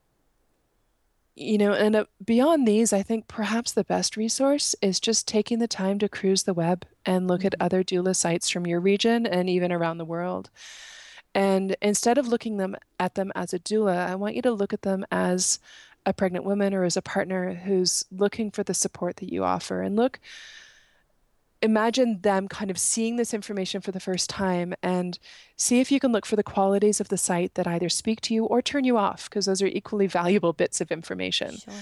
you 1.37 1.59
know, 1.59 1.72
and 1.72 1.96
uh, 1.96 2.04
beyond 2.24 2.66
these, 2.66 2.92
I 2.92 3.02
think 3.02 3.28
perhaps 3.28 3.72
the 3.72 3.85
best 3.85 4.16
resource 4.16 4.74
is 4.80 4.98
just 4.98 5.28
taking 5.28 5.59
the 5.59 5.68
time 5.68 5.98
to 5.98 6.09
cruise 6.09 6.44
the 6.44 6.54
web 6.54 6.87
and 7.04 7.28
look 7.28 7.44
at 7.44 7.52
mm-hmm. 7.52 7.62
other 7.64 7.85
doula 7.85 8.16
sites 8.16 8.48
from 8.48 8.66
your 8.66 8.80
region 8.80 9.26
and 9.26 9.50
even 9.50 9.72
around 9.72 9.98
the 9.98 10.04
world. 10.07 10.48
And 11.35 11.77
instead 11.83 12.18
of 12.18 12.29
looking 12.29 12.59
them 12.59 12.77
at 13.01 13.14
them 13.14 13.33
as 13.35 13.53
a 13.53 13.59
doula, 13.59 14.09
I 14.09 14.14
want 14.14 14.37
you 14.37 14.42
to 14.42 14.53
look 14.53 14.73
at 14.73 14.83
them 14.83 15.05
as 15.11 15.59
a 16.07 16.12
pregnant 16.12 16.44
woman 16.44 16.75
or 16.75 16.85
as 16.85 16.97
a 16.97 17.03
partner 17.03 17.55
who's 17.55 18.05
looking 18.12 18.51
for 18.51 18.62
the 18.62 18.75
support 18.75 19.16
that 19.16 19.33
you 19.33 19.42
offer. 19.42 19.83
And 19.83 19.97
look, 19.97 20.20
imagine 21.62 22.20
them 22.20 22.47
kind 22.47 22.70
of 22.70 22.79
seeing 22.79 23.16
this 23.16 23.33
information 23.33 23.81
for 23.81 23.90
the 23.90 24.01
first 24.01 24.29
time 24.29 24.75
and 24.83 25.18
see 25.57 25.81
if 25.81 25.90
you 25.90 25.99
can 25.99 26.12
look 26.12 26.27
for 26.27 26.37
the 26.37 26.42
qualities 26.42 27.01
of 27.01 27.09
the 27.09 27.16
site 27.16 27.55
that 27.55 27.66
either 27.66 27.88
speak 27.88 28.20
to 28.20 28.35
you 28.35 28.44
or 28.44 28.61
turn 28.61 28.85
you 28.85 28.99
off, 28.99 29.29
because 29.29 29.47
those 29.47 29.62
are 29.62 29.66
equally 29.66 30.07
valuable 30.20 30.53
bits 30.53 30.81
of 30.81 30.92
information. 30.92 31.57
Sure. 31.57 31.75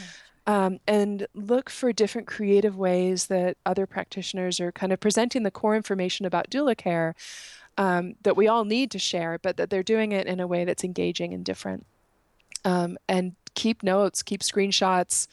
Um, 0.45 0.81
and 0.88 1.27
look 1.35 1.71
for 1.71 1.93
different 1.93 2.27
creative 2.27 2.77
ways 2.77 3.27
that 3.27 3.57
other 3.65 3.87
practitioners 3.87 4.59
are 4.61 4.73
kind 4.73 4.93
of 4.93 4.99
presenting 4.99 5.45
the 5.45 5.53
core 5.53 5.77
information 5.77 6.27
about 6.27 6.51
doula 6.51 6.77
care 6.77 7.15
um, 7.78 8.14
that 8.22 8.37
we 8.37 8.48
all 8.48 8.64
need 8.64 8.90
to 8.92 8.98
share, 8.98 9.38
but 9.42 9.56
that 9.56 9.70
they're 9.70 9.82
doing 9.82 10.12
it 10.12 10.26
in 10.26 10.40
a 10.40 10.46
way 10.46 10.64
that's 10.64 10.85
engaging 10.85 11.32
and 11.35 11.44
different. 11.44 11.87
Um, 12.64 12.98
and 13.08 13.35
keep 13.54 13.82
notes, 13.82 14.22
keep 14.22 14.40
screenshots, 14.40 15.26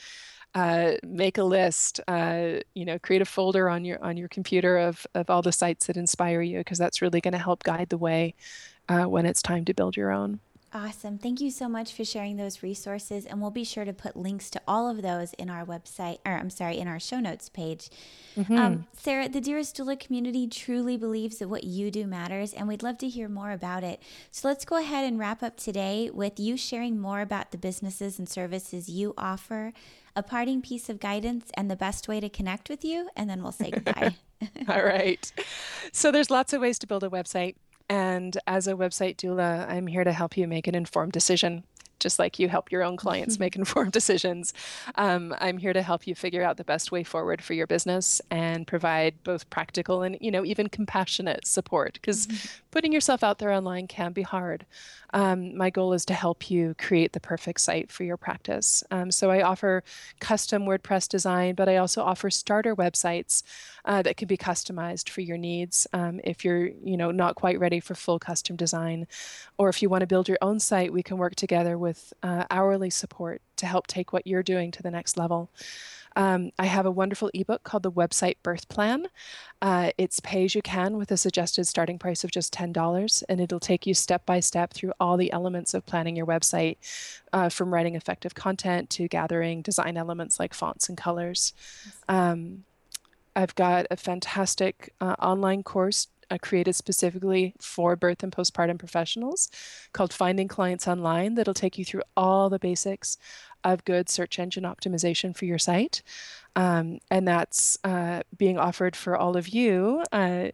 uh, 0.56 0.94
make 1.04 1.38
a 1.38 1.44
list. 1.44 2.00
Uh, 2.08 2.60
you 2.74 2.86
know, 2.86 2.98
create 3.00 3.22
a 3.22 3.26
folder 3.26 3.70
on 3.70 3.86
your 3.86 4.04
on 4.04 4.18
your 4.18 4.28
computer 4.30 4.78
of 4.78 5.06
of 5.14 5.30
all 5.30 5.42
the 5.42 5.52
sites 5.52 5.88
that 5.88 5.98
inspire 5.98 6.42
you, 6.42 6.60
because 6.60 6.78
that's 6.78 7.02
really 7.02 7.22
going 7.22 7.34
to 7.34 7.38
help 7.38 7.64
guide 7.64 7.90
the 7.90 7.98
way 7.98 8.34
uh, 8.88 9.04
when 9.04 9.26
it's 9.26 9.42
time 9.42 9.66
to 9.66 9.74
build 9.74 9.96
your 9.96 10.12
own. 10.12 10.40
Awesome. 10.72 11.18
Thank 11.18 11.42
you 11.42 11.50
so 11.50 11.68
much 11.68 11.94
for 11.94 12.06
sharing 12.06 12.38
those 12.38 12.62
resources. 12.62 13.26
And 13.26 13.42
we'll 13.42 13.50
be 13.50 13.64
sure 13.64 13.86
to 13.86 13.94
put 13.94 14.16
links 14.16 14.52
to 14.52 14.62
all 14.68 14.88
of 14.88 15.02
those 15.02 15.34
in 15.34 15.50
our 15.50 15.66
website, 15.66 16.20
or 16.26 16.34
I'm 16.34 16.52
sorry, 16.52 16.78
in 16.78 16.88
our 16.88 17.00
show 17.00 17.20
notes 17.20 17.50
page. 17.50 17.90
Mm-hmm. 18.38 18.56
Um, 18.58 18.88
Sarah, 18.96 19.28
the 19.28 19.42
Dearest 19.42 19.76
Doula 19.76 20.00
community 20.00 20.48
truly 20.48 20.96
believes 20.96 21.40
that 21.40 21.50
what 21.50 21.64
you 21.64 21.90
do 21.90 22.06
matters, 22.06 22.54
and 22.54 22.68
we'd 22.68 22.84
love 22.84 23.00
to 23.00 23.10
hear 23.10 23.28
more 23.28 23.50
about 23.52 23.84
it. 23.84 24.00
So 24.30 24.48
let's 24.48 24.64
go 24.64 24.78
ahead 24.78 25.06
and 25.06 25.18
wrap 25.18 25.42
up 25.42 25.58
today 25.58 26.12
with 26.14 26.40
you 26.40 26.56
sharing 26.56 27.00
more 27.00 27.22
about 27.22 27.50
the 27.50 27.58
businesses 27.58 28.20
and 28.20 28.30
services 28.30 28.88
you 28.90 29.16
offer, 29.18 29.74
a 30.16 30.22
parting 30.22 30.62
piece 30.62 30.88
of 30.88 31.00
guidance, 31.00 31.50
and 31.56 31.72
the 31.72 31.76
best 31.76 32.08
way 32.08 32.20
to 32.20 32.30
connect 32.30 32.70
with 32.70 32.86
you, 32.86 33.10
and 33.16 33.28
then 33.28 33.42
we'll 33.42 33.52
say 33.52 33.72
goodbye. 33.72 34.16
all 34.70 34.84
right. 34.84 35.32
So 35.92 36.12
there's 36.12 36.30
lots 36.30 36.54
of 36.54 36.62
ways 36.62 36.78
to 36.80 36.88
build 36.88 37.04
a 37.04 37.10
website. 37.10 37.56
And 37.90 38.38
as 38.46 38.68
a 38.68 38.74
website 38.74 39.16
doula, 39.18 39.68
I'm 39.68 39.88
here 39.88 40.04
to 40.04 40.14
help 40.14 40.38
you 40.38 40.48
make 40.48 40.68
an 40.68 40.76
informed 40.76 41.12
decision 41.12 41.64
just 42.00 42.18
like 42.18 42.40
you 42.40 42.50
help 42.50 42.72
your 42.72 42.84
own 42.84 42.98
clients 42.98 43.40
make 43.40 43.56
informed 43.56 43.92
decisions. 43.92 44.54
Um, 44.96 45.36
I'm 45.40 45.58
here 45.58 45.74
to 45.74 45.82
help 45.82 46.08
you 46.08 46.16
figure 46.16 46.44
out 46.44 46.58
the 46.58 46.64
best 46.64 46.92
way 46.92 47.04
forward 47.04 47.42
for 47.42 47.54
your 47.54 47.68
business 47.68 48.22
and 48.32 48.66
provide 48.66 49.22
both 49.24 49.50
practical 49.50 50.02
and 50.02 50.18
you 50.20 50.32
know 50.32 50.46
even 50.46 50.70
compassionate 50.70 51.46
support 51.46 51.94
because 51.94 52.28
mm-hmm. 52.28 52.48
Putting 52.72 52.92
yourself 52.94 53.24
out 53.24 53.40
there 53.40 53.52
online 53.52 53.88
can 53.88 54.14
be 54.14 54.22
hard. 54.22 54.66
Um, 55.14 55.58
my 55.58 55.70
goal 55.70 55.94
is 55.94 56.06
to 56.06 56.14
help 56.14 56.52
you 56.52 56.76
create 56.78 57.14
the 57.14 57.20
perfect 57.20 57.62
site 57.62 57.92
for 57.92 58.04
your 58.04 58.18
practice. 58.18 58.84
Um, 58.92 59.12
so 59.12 59.32
I 59.32 59.42
offer 59.42 59.84
custom 60.20 60.66
WordPress 60.66 61.10
design, 61.10 61.56
but 61.56 61.68
I 61.68 61.78
also 61.78 62.04
offer 62.04 62.30
starter 62.30 62.76
websites 62.76 63.44
uh, 63.86 64.02
that 64.04 64.18
can 64.18 64.28
be 64.28 64.38
customized 64.38 65.10
for 65.10 65.22
your 65.22 65.38
needs 65.38 65.88
um, 65.94 66.20
if 66.24 66.46
you're 66.46 66.68
you 66.68 66.98
know 66.98 67.12
not 67.12 67.36
quite 67.36 67.60
ready 67.60 67.80
for 67.80 67.96
full 67.96 68.20
custom 68.20 68.56
design, 68.56 69.08
or 69.58 69.70
if 69.70 69.82
you 69.82 69.90
want 69.90 70.02
to 70.02 70.08
build 70.08 70.28
your 70.28 70.38
own 70.42 70.60
site, 70.60 70.94
we 70.94 71.04
can 71.04 71.18
work 71.18 71.36
together 71.36 71.78
with 71.78 72.14
uh, 72.22 72.46
hourly 72.52 72.90
support 72.90 73.42
to 73.56 73.66
help 73.66 73.88
take 73.88 74.14
what 74.14 74.28
you're 74.28 74.44
doing 74.44 74.72
to 74.72 74.84
the 74.84 74.92
next 74.92 75.18
level. 75.18 75.50
Um, 76.20 76.52
I 76.60 76.66
have 76.66 76.86
a 76.86 76.92
wonderful 76.92 77.32
ebook 77.34 77.64
called 77.64 77.84
the 77.84 77.92
Website 77.92 78.36
Birth 78.44 78.68
Plan. 78.68 79.08
Uh, 79.62 79.92
it's 79.98 80.20
pay 80.20 80.44
as 80.44 80.54
you 80.54 80.62
can 80.62 80.98
with 80.98 81.14
a 81.14 81.18
suggested 81.18 81.66
starting 81.66 81.98
price 81.98 82.26
of 82.26 82.32
just 82.32 82.54
$10, 82.54 83.24
and 83.30 83.40
it'll 83.40 83.62
take 83.62 83.88
you 83.88 83.94
step 83.94 84.26
by 84.26 84.42
step 84.42 84.74
through 84.74 84.92
all 85.00 85.16
the 85.16 85.32
elements 85.32 85.74
of 85.74 85.86
planning 85.86 86.18
your 86.18 86.26
website, 86.26 86.76
uh, 87.32 87.48
from 87.48 87.74
writing 87.74 87.96
effective 87.96 88.36
content 88.36 88.90
to 88.90 89.08
gathering 89.08 89.62
design 89.62 89.96
elements 89.96 90.42
like 90.42 90.54
fonts 90.54 90.90
and 90.90 90.98
colors. 90.98 91.54
Um, 92.10 92.66
I've 93.34 93.56
got 93.56 93.88
a 93.90 93.96
fantastic 93.96 94.94
uh, 95.00 95.16
online 95.22 95.64
course 95.64 96.08
uh, 96.30 96.38
created 96.42 96.76
specifically 96.76 97.54
for 97.60 97.96
birth 97.96 98.24
and 98.24 98.32
postpartum 98.32 98.78
professionals 98.78 99.50
called 99.94 100.14
Finding 100.14 100.48
Clients 100.48 100.88
Online 100.88 101.36
that'll 101.36 101.54
take 101.54 101.78
you 101.78 101.86
through 101.86 102.04
all 102.16 102.50
the 102.50 102.60
basics 102.60 103.18
of 103.64 103.86
good 103.86 104.10
search 104.10 104.40
engine 104.40 104.64
optimization 104.64 105.36
for 105.36 105.46
your 105.46 105.60
site. 105.60 106.02
Um, 106.56 107.00
and 107.12 107.28
that's 107.28 107.78
uh, 107.84 108.22
being 108.38 108.58
offered 108.58 108.96
for 108.96 109.16
all 109.16 109.38
of 109.38 109.50
you. 109.50 110.04
Uh, 110.12 110.50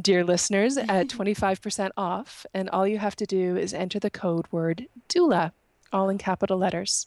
dear 0.00 0.24
listeners, 0.24 0.76
at 0.76 1.08
25% 1.08 1.90
off. 1.96 2.46
And 2.54 2.70
all 2.70 2.86
you 2.86 2.98
have 2.98 3.16
to 3.16 3.26
do 3.26 3.56
is 3.56 3.74
enter 3.74 3.98
the 3.98 4.10
code 4.10 4.46
word 4.50 4.86
doula, 5.08 5.52
all 5.92 6.08
in 6.08 6.18
capital 6.18 6.58
letters. 6.58 7.06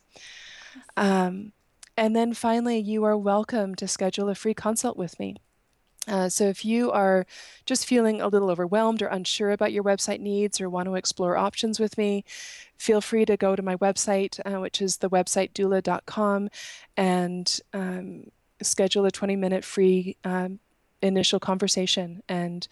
Um, 0.96 1.54
and 1.96 2.16
then 2.16 2.34
finally, 2.34 2.78
you 2.78 3.04
are 3.06 3.18
welcome 3.18 3.74
to 3.76 3.88
schedule 3.88 4.30
a 4.30 4.36
free 4.36 4.54
consult 4.54 4.98
with 4.98 5.20
me. 5.20 5.38
Uh, 6.08 6.30
so 6.30 6.46
if 6.46 6.64
you 6.64 6.92
are 6.92 7.26
just 7.66 7.86
feeling 7.86 8.22
a 8.22 8.28
little 8.28 8.50
overwhelmed 8.50 9.02
or 9.02 9.08
unsure 9.08 9.52
about 9.52 9.74
your 9.74 9.84
website 9.84 10.20
needs 10.20 10.62
or 10.62 10.70
want 10.70 10.88
to 10.88 10.96
explore 10.96 11.36
options 11.38 11.80
with 11.80 11.98
me, 11.98 12.24
feel 12.78 13.02
free 13.02 13.26
to 13.26 13.36
go 13.36 13.56
to 13.56 13.62
my 13.62 13.76
website, 13.78 14.40
uh, 14.46 14.60
which 14.62 14.82
is 14.82 14.98
the 14.98 15.10
website 15.10 15.52
thewebsitedoula.com, 15.54 16.50
and 16.96 17.60
um, 17.74 18.24
schedule 18.62 19.06
a 19.06 19.12
20 19.12 19.36
minute 19.36 19.66
free 19.66 20.16
um, 20.24 20.60
initial 21.02 21.40
conversation. 21.40 22.24
And, 22.30 22.68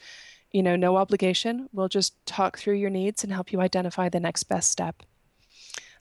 you 0.51 0.63
know, 0.63 0.75
no 0.75 0.95
obligation. 0.95 1.67
We'll 1.73 1.89
just 1.89 2.13
talk 2.25 2.57
through 2.57 2.75
your 2.75 2.89
needs 2.89 3.23
and 3.23 3.33
help 3.33 3.51
you 3.51 3.59
identify 3.59 4.09
the 4.09 4.19
next 4.19 4.43
best 4.43 4.71
step. 4.71 5.03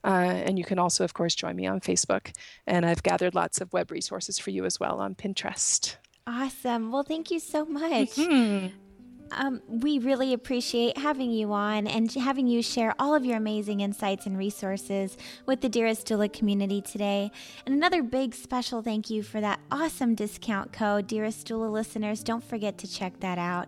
Uh, 0.03 0.43
and 0.45 0.59
you 0.59 0.63
can 0.63 0.77
also, 0.77 1.03
of 1.03 1.15
course, 1.15 1.33
join 1.33 1.55
me 1.55 1.65
on 1.65 1.81
Facebook. 1.81 2.31
And 2.67 2.85
I've 2.85 3.03
gathered 3.03 3.33
lots 3.33 3.59
of 3.59 3.73
web 3.73 3.91
resources 3.91 4.37
for 4.37 4.51
you 4.51 4.63
as 4.63 4.79
well 4.79 4.99
on 4.99 5.15
Pinterest. 5.15 5.95
Awesome. 6.27 6.91
Well, 6.91 7.03
thank 7.03 7.29
you 7.29 7.39
so 7.39 7.65
much. 7.65 8.15
Mm-hmm. 8.15 8.67
Um, 9.31 9.61
we 9.67 9.99
really 9.99 10.33
appreciate 10.33 10.97
having 10.97 11.31
you 11.31 11.51
on 11.51 11.87
and 11.87 12.11
having 12.13 12.47
you 12.47 12.61
share 12.61 12.93
all 12.99 13.15
of 13.15 13.25
your 13.25 13.37
amazing 13.37 13.81
insights 13.81 14.25
and 14.25 14.37
resources 14.37 15.17
with 15.45 15.61
the 15.61 15.69
Dearest 15.69 16.07
Doula 16.07 16.31
community 16.31 16.81
today. 16.81 17.31
And 17.65 17.73
another 17.73 18.03
big 18.03 18.35
special 18.35 18.81
thank 18.81 19.09
you 19.09 19.23
for 19.23 19.41
that 19.41 19.59
awesome 19.71 20.15
discount 20.15 20.71
code. 20.71 21.07
Dearest 21.07 21.47
Doula 21.47 21.71
listeners, 21.71 22.23
don't 22.23 22.43
forget 22.43 22.77
to 22.79 22.87
check 22.87 23.19
that 23.21 23.37
out. 23.37 23.67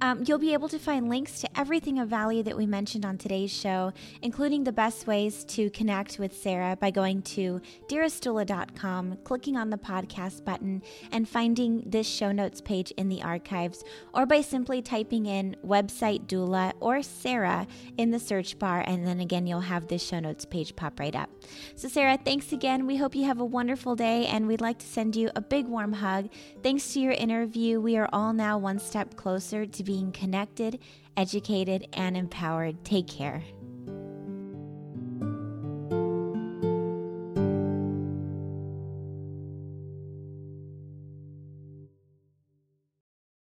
Um, 0.00 0.22
you'll 0.26 0.38
be 0.38 0.52
able 0.52 0.68
to 0.68 0.78
find 0.78 1.08
links 1.08 1.40
to 1.40 1.48
everything 1.58 1.98
of 1.98 2.08
value 2.08 2.42
that 2.44 2.56
we 2.56 2.66
mentioned 2.66 3.04
on 3.04 3.18
today's 3.18 3.50
show, 3.50 3.92
including 4.22 4.62
the 4.62 4.72
best 4.72 5.08
ways 5.08 5.44
to 5.46 5.70
connect 5.70 6.18
with 6.20 6.36
Sarah 6.36 6.76
by 6.76 6.92
going 6.92 7.22
to 7.22 7.60
dearestdoula.com, 7.88 9.18
clicking 9.24 9.56
on 9.56 9.70
the 9.70 9.76
podcast 9.76 10.44
button, 10.44 10.82
and 11.10 11.28
finding 11.28 11.82
this 11.84 12.06
show 12.06 12.30
notes 12.30 12.60
page 12.60 12.92
in 12.92 13.08
the 13.08 13.22
archives, 13.22 13.82
or 14.14 14.24
by 14.24 14.40
simply 14.40 14.82
typing 14.82 15.26
in 15.26 15.56
website 15.66 16.26
doula 16.26 16.74
or 16.78 17.02
Sarah 17.02 17.66
in 17.96 18.10
the 18.10 18.20
search 18.20 18.56
bar, 18.58 18.84
and 18.86 19.04
then 19.04 19.18
again, 19.18 19.48
you'll 19.48 19.60
have 19.60 19.88
this 19.88 20.06
show 20.06 20.20
notes 20.20 20.44
page 20.44 20.76
pop 20.76 21.00
right 21.00 21.16
up. 21.16 21.28
So, 21.74 21.88
Sarah, 21.88 22.18
thanks 22.24 22.52
again. 22.52 22.86
We 22.86 22.96
hope 22.96 23.16
you 23.16 23.24
have 23.24 23.40
a 23.40 23.44
wonderful 23.44 23.96
day, 23.96 24.26
and 24.26 24.46
we'd 24.46 24.60
like 24.60 24.78
to 24.78 24.86
send 24.86 25.16
you 25.16 25.30
a 25.34 25.40
big 25.40 25.66
warm 25.66 25.92
hug. 25.92 26.28
Thanks 26.62 26.92
to 26.92 27.00
your 27.00 27.12
interview, 27.12 27.80
we 27.80 27.96
are 27.96 28.08
all 28.12 28.32
now 28.32 28.58
one 28.58 28.78
step 28.78 29.16
closer 29.16 29.66
to 29.66 29.87
being 29.88 30.12
connected, 30.12 30.78
educated, 31.16 31.88
and 31.94 32.14
empowered. 32.14 32.84
Take 32.84 33.06
care. 33.06 33.42